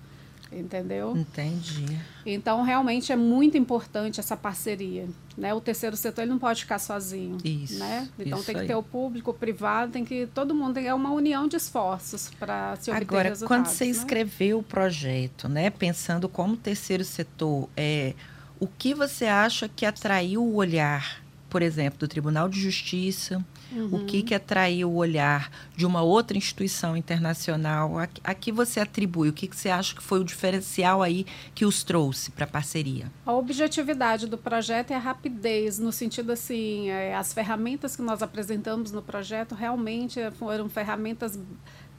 [0.59, 1.17] entendeu?
[1.17, 1.99] Entendi.
[2.25, 5.07] Então, realmente é muito importante essa parceria.
[5.37, 5.53] Né?
[5.53, 7.39] O terceiro setor ele não pode ficar sozinho.
[7.45, 7.79] Isso.
[7.79, 8.09] Né?
[8.19, 8.67] Então, isso tem que aí.
[8.67, 10.27] ter o público, o privado, tem que.
[10.33, 13.49] Todo mundo tem é uma união de esforços para se obter Agora, resultados.
[13.49, 13.91] quando você né?
[13.91, 18.15] escreveu o projeto, né, pensando como terceiro setor, é,
[18.61, 21.24] o que você acha que atraiu o olhar,
[21.55, 23.41] por exemplo, do Tribunal de Justiça?
[23.71, 23.91] Uhum.
[23.93, 27.97] O que, que atraiu o olhar de uma outra instituição internacional?
[27.97, 29.29] A, a que você atribui?
[29.29, 32.49] O que, que você acha que foi o diferencial aí que os trouxe para a
[32.49, 33.07] parceria?
[33.25, 38.21] A objetividade do projeto é a rapidez, no sentido assim, é, as ferramentas que nós
[38.21, 41.39] apresentamos no projeto realmente foram ferramentas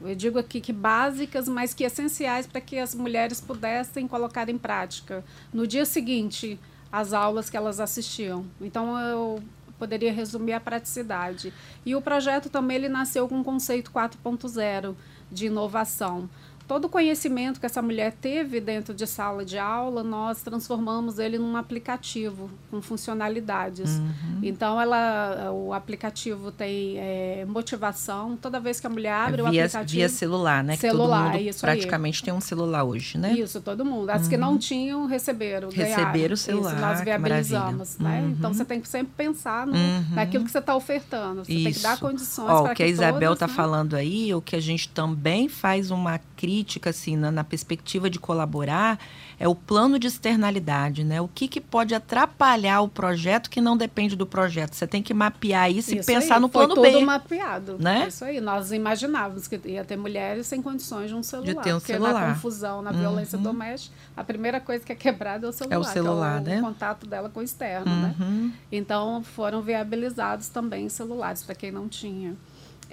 [0.02, 4.58] eu digo aqui que básicas, mas que essenciais para que as mulheres pudessem colocar em
[4.58, 8.44] prática no dia seguinte as aulas que elas assistiam.
[8.60, 9.42] Então eu
[9.78, 11.52] poderia resumir a praticidade.
[11.84, 14.94] E o projeto também ele nasceu com um conceito 4.0
[15.30, 16.28] de inovação
[16.66, 21.38] todo o conhecimento que essa mulher teve dentro de sala de aula, nós transformamos ele
[21.38, 23.98] num aplicativo com funcionalidades.
[23.98, 24.40] Uhum.
[24.42, 28.36] Então, ela, o aplicativo tem é, motivação.
[28.36, 29.86] Toda vez que a mulher abre via, o aplicativo...
[29.86, 30.76] Via celular, né?
[30.76, 32.24] Celular, que todo mundo praticamente aí.
[32.24, 33.32] tem um celular hoje, né?
[33.32, 34.10] Isso, todo mundo.
[34.10, 34.28] As uhum.
[34.28, 38.20] que não tinham, receberam, Receberam o celular, Isso, nós viabilizamos, né?
[38.20, 38.30] Uhum.
[38.30, 40.04] Então, você tem que sempre pensar no, uhum.
[40.14, 41.44] naquilo que você está ofertando.
[41.44, 41.64] Você Isso.
[41.64, 43.52] tem que dar condições para que O que a Isabel está né?
[43.52, 46.55] falando aí, o que a gente também faz uma crítica,
[46.88, 48.98] assim, na, na, perspectiva de colaborar,
[49.38, 51.20] é o plano de externalidade, né?
[51.20, 54.74] O que, que pode atrapalhar o projeto que não depende do projeto?
[54.74, 56.92] Você tem que mapear isso, isso e pensar aí, no plano foi B.
[56.92, 58.06] tudo mapeado, né?
[58.08, 58.40] Isso aí.
[58.40, 61.54] Nós imaginávamos que ia ter mulheres sem condições de um celular.
[61.54, 62.28] De ter um porque celular.
[62.28, 63.42] na confusão, na violência uhum.
[63.42, 65.76] doméstica, a primeira coisa que é quebrada é o celular.
[65.76, 66.58] É o celular, é o, né?
[66.58, 68.14] o contato dela com o externo, né?
[68.18, 68.46] uhum.
[68.46, 68.52] né?
[68.70, 72.36] Então, foram viabilizados também celulares, para quem não tinha.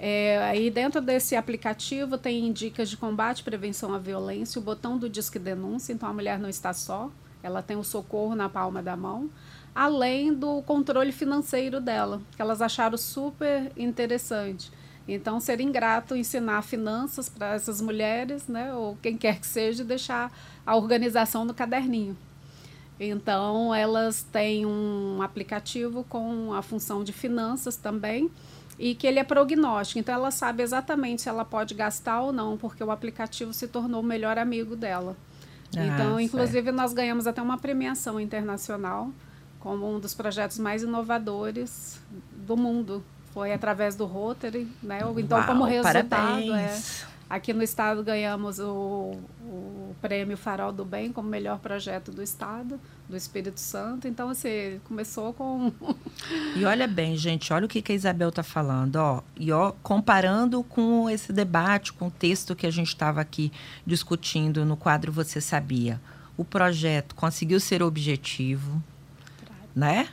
[0.06, 5.08] É, aí dentro desse aplicativo tem dicas de combate prevenção à violência, o botão do
[5.08, 7.10] Disque Denúncia, então a mulher não está só,
[7.42, 9.30] ela tem o socorro na palma da mão,
[9.74, 14.70] além do controle financeiro dela, que elas acharam super interessante
[15.08, 20.30] Então, seria ingrato ensinar finanças para essas mulheres, né, ou quem quer que seja, deixar
[20.66, 22.14] a organização no caderninho.
[23.00, 28.30] Então, elas têm um aplicativo com a função de finanças também
[28.78, 29.98] e que ele é prognóstico.
[29.98, 34.00] Então, ela sabe exatamente se ela pode gastar ou não, porque o aplicativo se tornou
[34.00, 35.16] o melhor amigo dela.
[35.76, 36.76] Ah, então, inclusive, certo.
[36.76, 39.10] nós ganhamos até uma premiação internacional
[39.58, 41.98] como um dos projetos mais inovadores
[42.32, 43.02] do mundo.
[43.32, 45.00] Foi através do Rotary, né?
[45.16, 46.80] Então, Uau, como resultado, é,
[47.34, 52.80] aqui no estado ganhamos o, o prêmio Farol do Bem como melhor projeto do estado,
[53.08, 54.06] do Espírito Santo.
[54.06, 55.72] Então, assim, começou com.
[56.56, 59.22] e olha bem, gente, olha o que, que a Isabel está falando, ó.
[59.36, 63.50] E ó, comparando com esse debate, com o texto que a gente estava aqui
[63.84, 66.00] discutindo no quadro Você Sabia.
[66.36, 68.82] O projeto conseguiu ser objetivo,
[69.74, 70.08] né?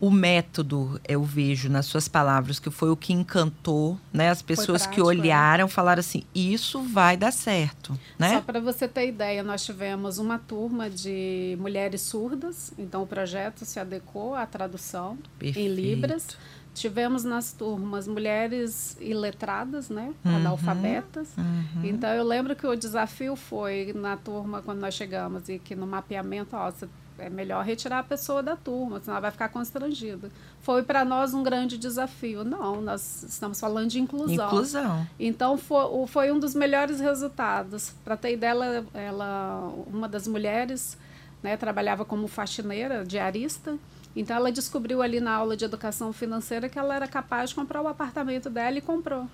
[0.00, 4.30] O método, eu vejo nas suas palavras, que foi o que encantou, né?
[4.30, 5.04] As pessoas prático, que é.
[5.04, 5.68] olharam é.
[5.68, 8.34] falaram assim: isso vai dar certo, né?
[8.34, 13.64] Só para você ter ideia, nós tivemos uma turma de mulheres surdas, então o projeto
[13.64, 15.58] se adequou à tradução Perfeito.
[15.58, 16.36] em Libras.
[16.74, 20.14] Tivemos nas turmas mulheres iletradas, né?
[20.24, 21.28] Uhum, analfabetas.
[21.36, 21.84] Uhum.
[21.84, 25.88] Então eu lembro que o desafio foi na turma, quando nós chegamos, e que no
[25.88, 30.30] mapeamento, ó, você é melhor retirar a pessoa da turma, senão ela vai ficar constrangida.
[30.60, 32.44] Foi para nós um grande desafio.
[32.44, 34.46] Não, nós estamos falando de inclusão.
[34.46, 35.06] Inclusão.
[35.18, 37.92] Então foi, foi um dos melhores resultados.
[38.04, 40.96] Para ter ideia, ela, ela, uma das mulheres
[41.42, 43.76] né, trabalhava como faxineira, diarista.
[44.14, 47.82] Então ela descobriu ali na aula de educação financeira que ela era capaz de comprar
[47.82, 49.28] o apartamento dela e comprou.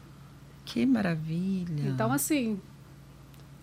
[0.65, 1.89] Que maravilha.
[1.89, 2.61] Então, assim,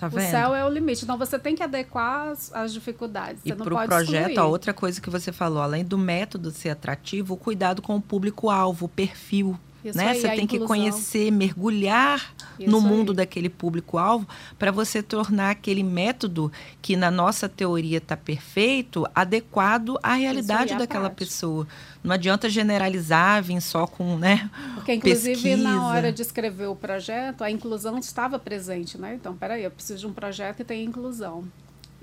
[0.02, 1.04] Tá o céu é o limite.
[1.04, 3.44] Então você tem que adequar as, as dificuldades.
[3.44, 4.40] Você e para o projeto, excluir.
[4.40, 8.02] a outra coisa que você falou, além do método ser atrativo, o cuidado com o
[8.02, 10.10] público-alvo, o perfil isso né?
[10.10, 10.60] Aí, você tem inclusão.
[10.60, 13.18] que conhecer, mergulhar Isso no mundo aí.
[13.18, 20.14] daquele público-alvo para você tornar aquele método que na nossa teoria está perfeito, adequado à
[20.14, 21.26] realidade daquela prática.
[21.26, 21.68] pessoa.
[22.04, 24.50] Não adianta generalizar, vir só com, né?
[24.76, 25.64] Porque inclusive pesquisa.
[25.64, 29.16] na hora de escrever o projeto, a inclusão estava presente, né?
[29.16, 31.46] Então, peraí, eu preciso de um projeto que tenha inclusão.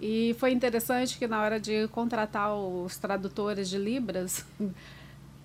[0.00, 4.44] E foi interessante que na hora de contratar os tradutores de Libras,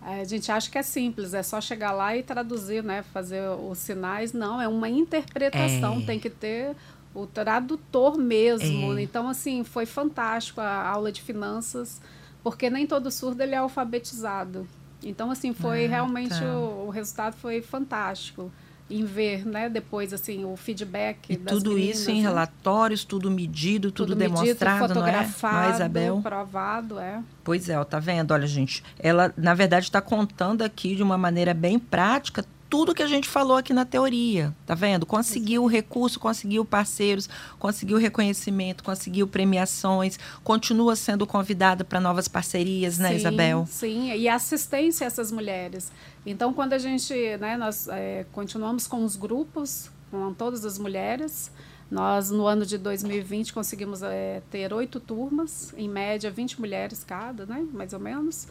[0.05, 3.03] a gente acha que é simples, é só chegar lá e traduzir, né?
[3.13, 4.33] Fazer os sinais.
[4.33, 6.05] Não, é uma interpretação, é.
[6.05, 6.75] tem que ter
[7.13, 8.97] o tradutor mesmo.
[8.97, 9.01] É.
[9.01, 12.01] Então, assim, foi fantástico a aula de finanças,
[12.43, 14.67] porque nem todo surdo ele é alfabetizado.
[15.01, 16.45] Então, assim, foi ah, realmente tá.
[16.45, 18.51] o, o resultado foi fantástico
[18.89, 22.21] em ver, né, depois assim o feedback e tudo meninas, isso em né?
[22.21, 25.63] relatórios, tudo medido, tudo, tudo demonstrado, medido, fotografado, não é?
[25.63, 26.21] Não é, Isabel?
[26.21, 27.21] provado, é.
[27.43, 28.31] Pois é, ó, tá vendo?
[28.31, 33.03] Olha, gente, ela na verdade está contando aqui de uma maneira bem prática tudo que
[33.03, 35.05] a gente falou aqui na teoria, tá vendo?
[35.05, 43.09] Conseguiu recurso, conseguiu parceiros, conseguiu reconhecimento, conseguiu premiações, continua sendo convidada para novas parcerias, né,
[43.09, 43.67] sim, Isabel?
[43.69, 45.91] Sim, e assistência a essas mulheres.
[46.25, 51.51] Então, quando a gente, né, nós é, continuamos com os grupos, com todas as mulheres,
[51.91, 57.45] nós, no ano de 2020, conseguimos é, ter oito turmas, em média 20 mulheres cada,
[57.45, 58.47] né, mais ou menos.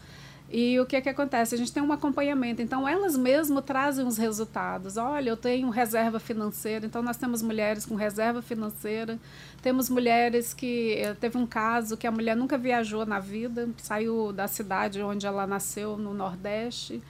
[0.53, 1.55] E o que é que acontece?
[1.55, 2.61] A gente tem um acompanhamento.
[2.61, 4.99] Então, elas mesmas trazem os resultados.
[4.99, 6.85] Olha, eu tenho reserva financeira.
[6.85, 9.19] Então, nós temos mulheres com reserva financeira.
[9.63, 10.97] Temos mulheres que...
[10.99, 13.67] Eh, teve um caso que a mulher nunca viajou na vida.
[13.79, 17.03] Saiu da cidade onde ela nasceu, no Nordeste.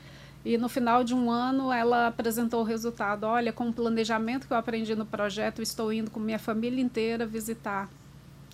[0.44, 3.24] E no final de um ano, ela apresentou o resultado.
[3.24, 7.24] Olha, com o planejamento que eu aprendi no projeto, estou indo com minha família inteira
[7.24, 7.88] visitar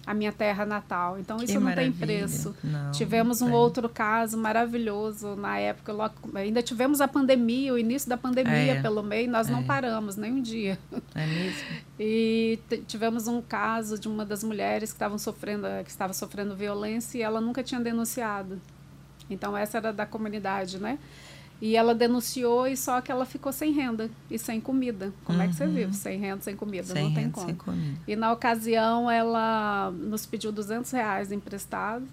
[0.09, 1.19] a minha terra natal.
[1.19, 2.57] Então, que isso não tem preço.
[2.65, 5.93] Não, tivemos não um outro caso maravilhoso na época.
[5.93, 9.53] Logo, ainda tivemos a pandemia, o início da pandemia é, pelo meio, nós é.
[9.53, 10.79] não paramos nem um dia.
[11.15, 11.89] É mesmo?
[12.01, 17.19] E tivemos um caso de uma das mulheres que estavam sofrendo, que estava sofrendo violência
[17.19, 18.61] e ela nunca tinha denunciado.
[19.29, 20.97] Então, essa era da comunidade, né?
[21.61, 25.13] E ela denunciou e só que ela ficou sem renda e sem comida.
[25.25, 25.45] Como uhum.
[25.45, 25.75] é que você uhum.
[25.75, 26.85] vive sem renda, sem comida?
[26.85, 27.47] Sem Não renda, tem como.
[27.47, 27.99] Sem comida.
[28.07, 32.09] E na ocasião ela nos pediu 200 reais emprestados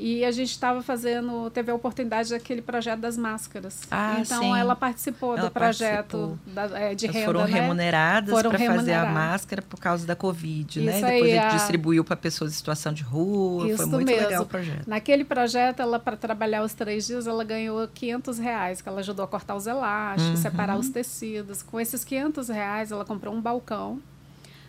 [0.00, 3.80] e a gente estava fazendo, teve a oportunidade daquele projeto das máscaras.
[3.90, 4.56] Ah, então sim.
[4.56, 7.26] ela participou ela do projeto da, é, de renda.
[7.26, 7.52] Foram né?
[7.52, 10.92] remuneradas para fazer a máscara por causa da Covid, né?
[10.92, 11.12] Isso né?
[11.14, 11.48] Depois aí, a...
[11.48, 13.66] distribuiu para pessoas em situação de rua.
[13.66, 14.22] Isso foi muito mesmo.
[14.22, 14.86] legal o projeto.
[14.86, 19.24] Naquele projeto, ela, para trabalhar os três dias, ela ganhou 500 reais, que ela ajudou
[19.24, 20.36] a cortar os elásticos, uhum.
[20.36, 21.60] separar os tecidos.
[21.60, 24.00] Com esses 500 reais, ela comprou um balcão,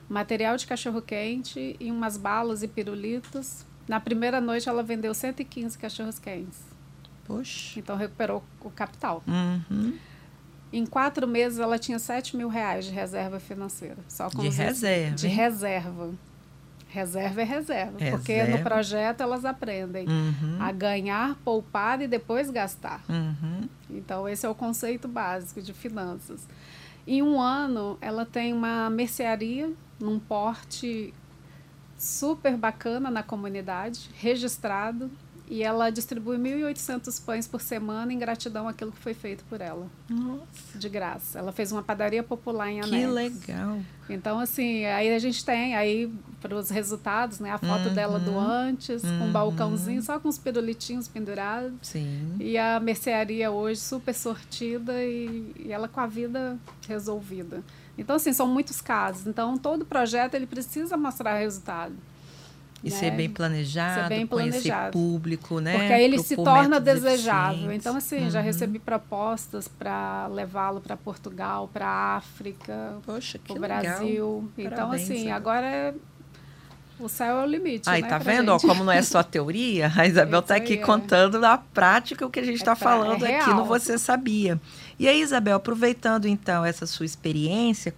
[0.09, 6.17] material de cachorro-quente e umas balas e pirulitos na primeira noite ela vendeu 115 cachorros
[6.19, 6.59] quentes.
[7.25, 7.77] Poxa.
[7.79, 9.21] Então recuperou o capital.
[9.27, 9.97] Uhum.
[10.71, 13.97] Em quatro meses ela tinha 7 mil reais de reserva financeira.
[14.07, 15.15] Só com de reserva.
[15.15, 15.33] De hein?
[15.33, 16.11] reserva.
[16.87, 17.97] Reserva é reserva.
[18.09, 18.57] Porque Reserva.
[18.57, 23.03] no projeto elas aprendem Uhum, a ganhar, poupar e depois gastar.
[23.09, 23.61] uhum.
[23.91, 26.47] Então, esse é o conceito básico de finanças.
[27.07, 31.13] Em um ano, ela tem uma mercearia num porte
[31.99, 35.11] super bacana na comunidade, registrado,
[35.51, 39.87] e ela distribui 1.800 pães por semana em gratidão àquilo que foi feito por ela,
[40.07, 41.39] Nossa, de graça.
[41.39, 43.13] Ela fez uma padaria popular em que Anexo.
[43.13, 43.79] legal.
[44.07, 47.49] Então, assim, aí a gente tem aí para os resultados, né?
[47.49, 48.39] A foto dela do Uhum.
[48.39, 49.25] antes, com Uhum.
[49.29, 51.73] um balcãozinho, só com os pirulitinhos pendurados.
[51.81, 52.35] Sim.
[52.39, 57.63] E a mercearia hoje super sortida e, e ela com a vida resolvida.
[57.99, 59.27] Então, assim, são muitos casos.
[59.27, 61.93] Então, todo projeto ele precisa mostrar resultado.
[62.81, 62.95] E né?
[62.95, 64.91] ser bem planejado, Ser bem conhecer planejado.
[64.93, 65.77] público, né?
[65.77, 67.73] Porque aí ele se torna desejável.
[67.73, 68.45] Então, assim, já Uhum.
[68.45, 73.81] recebi propostas para levá-lo para Portugal, para África, para o legal.
[73.81, 74.51] Brasil.
[74.57, 75.35] Então, Parabéns, assim, Isabel.
[75.35, 75.93] agora é...
[76.97, 77.89] o céu é o limite.
[77.89, 78.47] Aí, né, tá vendo?
[78.49, 80.77] Ó, como não é só teoria, a Isabel tá Isso aqui é.
[80.77, 83.65] contando na prática o que a gente É está pra- falando é aqui no.
[83.65, 84.57] Você Sabia.
[84.99, 87.95] E aí, Isabel, aproveitando então essa sua experiência,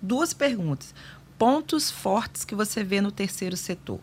[0.00, 0.94] duas perguntas.
[1.36, 4.00] Pontos fortes que você vê no terceiro setor.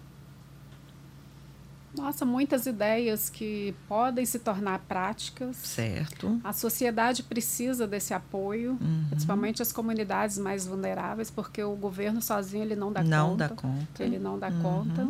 [1.96, 5.56] Nossa, muitas ideias que podem se tornar práticas.
[5.58, 6.42] Certo.
[6.44, 9.06] A sociedade precisa desse apoio, Uhum.
[9.12, 13.48] principalmente as comunidades mais vulneráveis, porque o governo sozinho ele não dá não conta.
[13.50, 14.04] dá conta.
[14.04, 14.60] Ele não dá Uhum.
[14.60, 15.08] conta.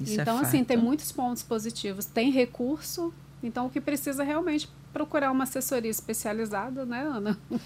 [0.00, 2.04] Isso é então, assim, tem muitos pontos positivos.
[2.04, 3.12] Tem recurso,
[3.42, 7.38] então o que precisa é realmente procurar uma assessoria especializada, né, Ana?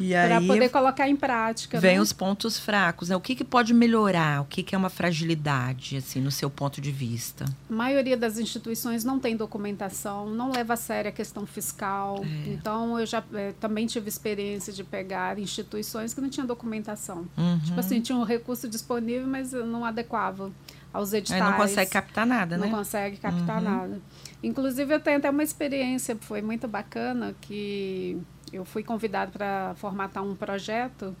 [0.00, 1.78] E Para poder colocar em prática.
[1.78, 2.00] vem né?
[2.00, 3.10] os pontos fracos.
[3.10, 3.16] Né?
[3.16, 4.40] O que, que pode melhorar?
[4.40, 7.44] O que, que é uma fragilidade, assim, no seu ponto de vista?
[7.68, 12.24] A maioria das instituições não tem documentação, não leva a sério a questão fiscal.
[12.24, 12.48] É.
[12.54, 17.26] Então, eu já eh, também tive experiência de pegar instituições que não tinham documentação.
[17.36, 17.58] Uhum.
[17.62, 20.50] Tipo assim, tinha um recurso disponível, mas não adequava
[20.90, 21.42] aos editais.
[21.42, 22.72] não consegue captar nada, Não né?
[22.72, 23.70] consegue captar Uhum.
[23.70, 24.00] nada.
[24.42, 28.20] Inclusive, eu tenho até uma experiência, foi muito bacana, que
[28.52, 31.16] eu fui convidada para formatar um projeto.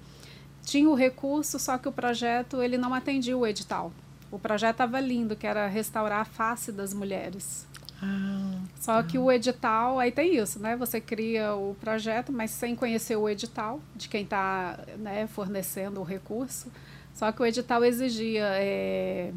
[0.62, 3.92] Tinha o recurso, só que o projeto ele não atendia o edital.
[4.30, 7.66] O projeto estava lindo, que era restaurar a face das mulheres.
[8.02, 10.76] Ah, Só que o edital, aí tem isso, né?
[10.76, 16.04] Você cria o projeto, mas sem conhecer o edital de quem está né, fornecendo o
[16.04, 16.70] recurso.
[17.14, 19.32] Só que o edital exigia é,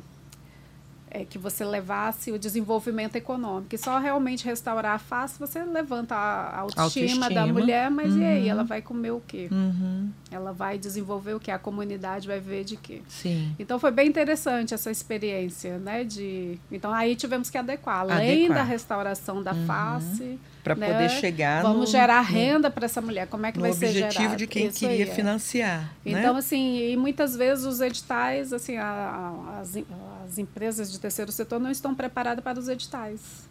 [1.12, 3.74] é, que você levasse o desenvolvimento econômico.
[3.74, 7.60] E só realmente restaurar a face, você levanta a a autoestima, da Autoestima.
[7.60, 8.44] mulher, mas e aí?
[8.44, 8.50] Uhum.
[8.50, 9.48] Ela vai comer o quê?
[9.52, 10.10] uhum.
[10.32, 11.52] Ela vai desenvolver o quê?
[11.52, 13.02] A comunidade vai ver de quê?
[13.08, 13.56] Sim.
[13.58, 16.04] Então foi bem interessante essa experiência, né?
[16.04, 18.58] De então aí tivemos que adequar, além Adequar.
[18.58, 19.66] da restauração da Uhum.
[19.66, 20.40] face,
[20.76, 20.94] Para né?
[20.94, 23.28] poder chegar vamos no, gerar renda para essa mulher.
[23.28, 24.36] Como é que vai ser objetivo gerado?
[24.38, 25.14] de quem Isso queria aí, é.
[25.14, 25.94] financiar.
[26.06, 26.40] Então né?
[26.40, 29.78] assim, e muitas vezes os editais, assim, a- a- as,
[30.26, 33.48] as empresas de terceiro setor não estão preparadas para os editais,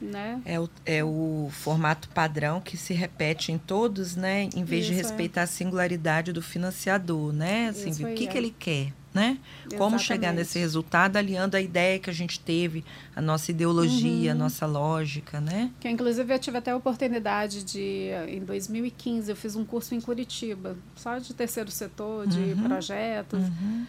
[0.00, 0.40] né?
[0.44, 4.48] É o, é o formato padrão que se repete em todos, né?
[4.54, 5.02] Em vez de Isso, é.
[5.04, 7.68] respeitar a singularidade do financiador, né?
[7.68, 8.26] Assim, Isso o que, é.
[8.26, 9.38] que ele quer, né?
[9.78, 10.36] Como chegar Exatamente.
[10.38, 12.84] nesse resultado, aliando a ideia que a gente teve,
[13.16, 14.40] a nossa ideologia, a Uhum.
[14.40, 15.70] nossa lógica, né?
[15.80, 20.00] Que inclusive eu tive até a oportunidade de, em 2015, eu fiz um curso em
[20.00, 22.62] Curitiba, só de terceiro setor, de Uhum.
[22.64, 23.40] projetos.
[23.40, 23.86] Uhum.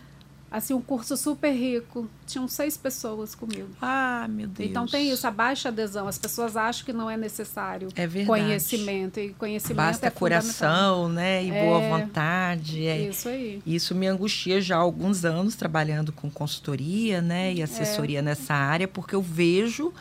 [0.49, 2.09] Assim, um curso super rico.
[2.25, 3.67] Tinham seis pessoas comigo.
[3.81, 4.69] Ah, meu Deus.
[4.69, 6.07] Então tem isso, a baixa adesão.
[6.07, 8.25] As pessoas acham que não é necessário É verdade.
[8.43, 9.19] conhecimento.
[9.19, 11.43] E conhecimento Basta é coração, né?
[11.43, 11.89] E boa É.
[11.89, 12.85] vontade.
[12.87, 13.61] É, Isso aí.
[13.65, 17.55] Isso me angustia já há alguns anos trabalhando com consultoria, né, É.
[17.55, 19.93] e assessoria nessa área, porque eu vejo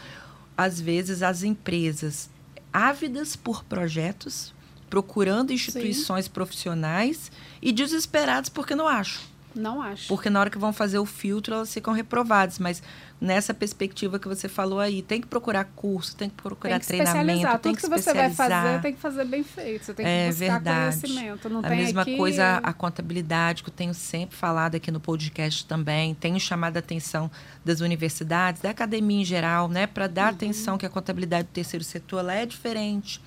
[0.56, 2.30] às vezes as empresas
[2.72, 4.54] ávidas por projetos,
[4.88, 9.22] procurando instituições profissionais e desesperadas porque não acham.
[9.56, 10.08] Não acho.
[10.08, 12.58] Porque na hora que vão fazer o filtro, elas ficam reprovadas.
[12.58, 12.82] Mas
[13.20, 16.86] nessa perspectiva que você falou aí, tem que procurar curso, tem que procurar tem que
[16.86, 19.86] treinamento, tem Tudo que que, você vai fazer tem que fazer bem feito.
[19.86, 21.00] Você tem que É buscar verdade.
[21.00, 21.48] conhecimento.
[21.48, 22.16] Não a mesma aqui...
[22.16, 26.14] coisa a contabilidade, que eu tenho sempre falado aqui no podcast também.
[26.14, 27.30] Tenho chamado a atenção
[27.64, 29.86] das universidades, da academia em geral, né?
[29.86, 30.36] Para dar Uhum.
[30.36, 33.20] atenção que a contabilidade do terceiro setor é diferente.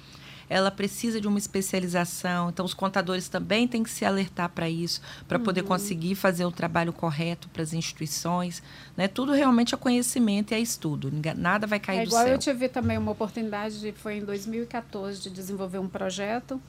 [0.50, 2.50] Ela precisa de uma especialização.
[2.50, 5.68] Então, os contadores também têm que se alertar para isso, para poder Uhum.
[5.68, 8.64] conseguir fazer o trabalho correto para as instituições.
[8.98, 9.08] Né?
[9.08, 11.12] Tudo realmente é conhecimento e é estudo.
[11.38, 12.34] Nada vai cair É do igual céu.
[12.34, 16.60] eu tive também uma oportunidade, de, foi em 2014, de desenvolver um projeto.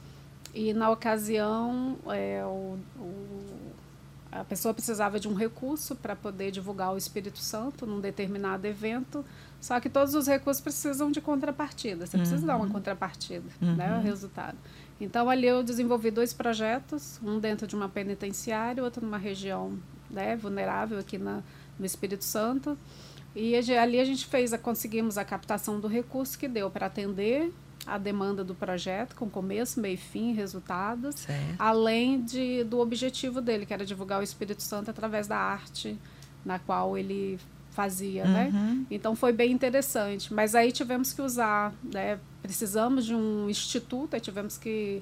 [0.53, 3.71] E na ocasião, é, o, o-
[4.31, 9.25] a pessoa precisava de um recurso para poder divulgar o Espírito Santo num determinado evento,
[9.61, 12.07] só que todos os recursos precisam de contrapartida.
[12.07, 12.23] Você uhum.
[12.23, 12.71] precisa dar uma uhum.
[12.71, 13.75] contrapartida, uhum.
[13.75, 14.57] né, o resultado.
[14.99, 19.77] Então ali eu desenvolvi dois projetos, um dentro de uma penitenciária, outro numa região
[20.09, 21.43] né, vulnerável aqui na,
[21.77, 22.75] no Espírito Santo.
[23.35, 27.53] E ali a gente fez, a, conseguimos a captação do recurso que deu para atender
[27.85, 31.55] a demanda do projeto, com começo, meio e fim, resultados, certo.
[31.57, 35.97] além de, do objetivo dele, que era divulgar o Espírito Santo através da arte
[36.43, 37.39] na qual ele
[37.71, 38.51] fazia, né?
[38.53, 38.75] uhum.
[38.75, 38.85] né?
[38.91, 40.33] Então foi bem interessante.
[40.33, 42.19] Mas aí tivemos que usar, né?
[42.41, 45.01] Precisamos de um instituto, aí tivemos que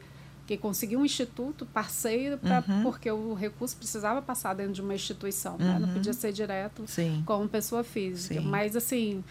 [0.49, 2.81] que conseguir um instituto parceiro pra, uhum.
[2.81, 5.59] porque o recurso precisava passar dentro de uma instituição, uhum.
[5.59, 5.77] né?
[5.77, 5.93] não uhum.
[5.93, 7.21] podia ser direto Sim.
[7.23, 8.41] como pessoa física.
[8.41, 8.47] Sim.
[8.47, 9.23] Mas assim,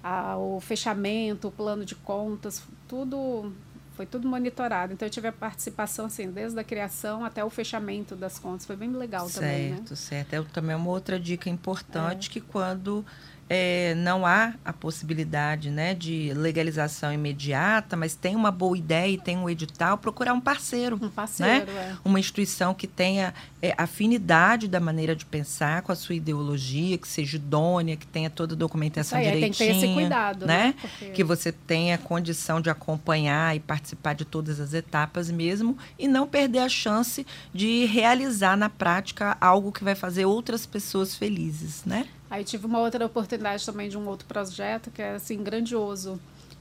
[0.00, 3.52] a, o fechamento, o plano de contas, tudo
[4.00, 4.94] foi tudo monitorado.
[4.94, 8.64] Então eu tive a participação assim, desde a criação até o fechamento das contas.
[8.64, 9.76] Foi bem legal certo, também, né?
[9.76, 10.32] Certo, certo.
[10.32, 12.32] É também uma outra dica importante é.
[12.32, 13.04] que quando
[13.52, 19.18] é, não há a possibilidade né, de legalização imediata, mas tem uma boa ideia e
[19.18, 20.96] tem um edital, procurar um parceiro.
[21.02, 21.90] Um parceiro, né?
[21.90, 21.96] é.
[22.04, 27.08] Uma instituição que tenha é, afinidade da maneira de pensar com a sua ideologia, que
[27.08, 29.52] seja idônea, que tenha toda a documentação aí, direitinha.
[29.52, 30.66] Tem que ter esse cuidado, né?
[30.66, 30.74] né?
[30.80, 31.10] Porque...
[31.10, 36.24] Que você tenha condição de acompanhar e participar de todas as etapas mesmo e não
[36.24, 42.06] perder a chance de realizar na prática algo que vai fazer outras pessoas felizes, né?
[42.30, 46.20] Aí tive uma outra oportunidade também de um outro projeto que é assim grandioso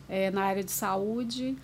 [0.09, 1.55] é, na área de saúde.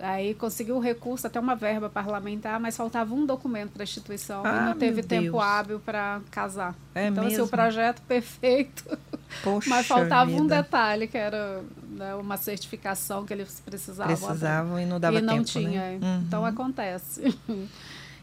[0.00, 4.42] Aí conseguiu o recurso, até uma verba parlamentar, mas faltava um documento para a instituição
[4.44, 5.42] ah, e não teve tempo Deus.
[5.42, 6.74] hábil para casar.
[6.94, 7.38] É então, mesmo?
[7.38, 8.98] assim, o projeto perfeito.
[9.44, 10.42] Poxa mas faltava vida.
[10.42, 14.16] um detalhe, que era né, uma certificação que eles precisavam.
[14.16, 15.24] Precisavam e não dava tempo.
[15.24, 15.80] E não tempo, tinha.
[15.80, 15.98] Né?
[16.02, 16.22] Uhum.
[16.26, 17.22] Então acontece.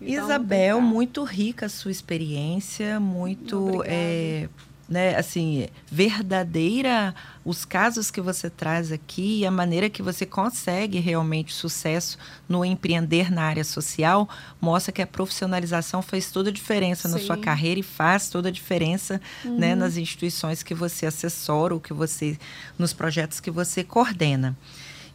[0.01, 4.49] Então, Isabel, muito rica a sua experiência, muito é,
[4.90, 7.14] né, assim, verdadeira
[7.46, 12.18] os casos que você traz aqui e a maneira que você consegue realmente sucesso
[12.48, 14.28] no empreender na área social
[14.60, 17.14] mostra que a profissionalização faz toda a diferença Sim.
[17.14, 19.60] na sua carreira e faz toda a diferença né, uhum.
[19.60, 22.38] né, nas instituições que você assessora ou que você
[22.78, 24.58] nos projetos que você coordena.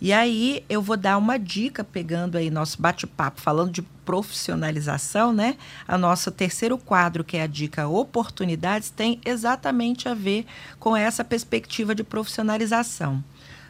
[0.01, 5.57] E aí eu vou dar uma dica, pegando aí nosso bate-papo, falando de profissionalização, né?
[5.89, 10.47] A nosso terceiro quadro, que é a dica oportunidades, tem exatamente a ver
[10.79, 13.25] com essa perspectiva de profissionalização.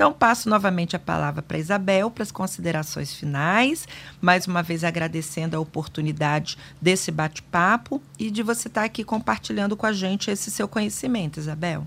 [0.00, 3.86] Então, passo novamente a palavra para Isabel para as considerações finais.
[4.18, 9.84] Mais uma vez agradecendo a oportunidade desse bate-papo e de você estar aqui compartilhando com
[9.84, 11.86] a gente esse seu conhecimento, Isabel.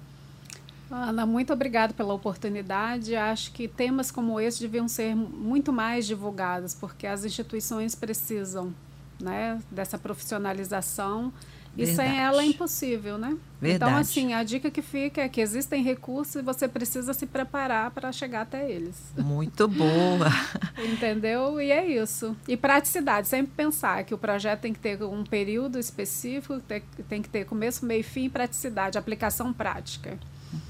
[0.92, 3.16] Ana, muito obrigada pela oportunidade.
[3.16, 8.72] Acho que temas como esse deviam ser muito mais divulgados, porque as instituições precisam
[9.20, 11.34] né, dessa profissionalização
[11.76, 13.36] e sem ela é impossível, né?
[13.64, 13.92] Verdade.
[13.92, 17.92] Então, assim, a dica que fica é que existem recursos e você precisa se preparar
[17.92, 19.14] para chegar até eles.
[19.18, 20.28] Muito boa.
[20.78, 21.62] Entendeu?
[21.62, 22.36] E é isso.
[22.46, 26.62] E praticidade, sempre pensar que o projeto tem que ter um período específico,
[27.08, 30.18] tem que ter começo, meio e fim, praticidade, aplicação prática.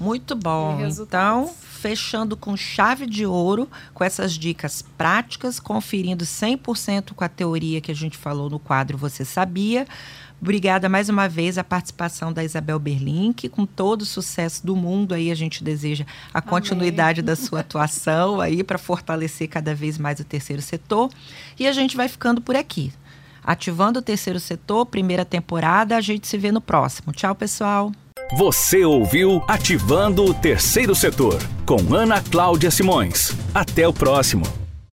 [0.00, 0.80] Muito bom.
[0.80, 7.80] Então, fechando com chave de ouro, com essas dicas práticas, conferindo 100% com a teoria
[7.80, 9.86] que a gente falou no quadro Você Sabia.
[10.44, 15.14] Obrigada mais uma vez a participação da Isabel Berlink, com todo o sucesso do mundo
[15.14, 17.28] aí a gente deseja a continuidade Amém.
[17.28, 21.08] da sua atuação aí para fortalecer cada vez mais o terceiro setor.
[21.58, 22.92] E a gente vai ficando por aqui.
[23.42, 27.10] Ativando o terceiro setor, primeira temporada, a gente se vê no próximo.
[27.10, 27.90] Tchau, pessoal.
[28.36, 33.32] Você ouviu Ativando o Terceiro Setor com Ana Cláudia Simões.
[33.54, 34.63] Até o próximo.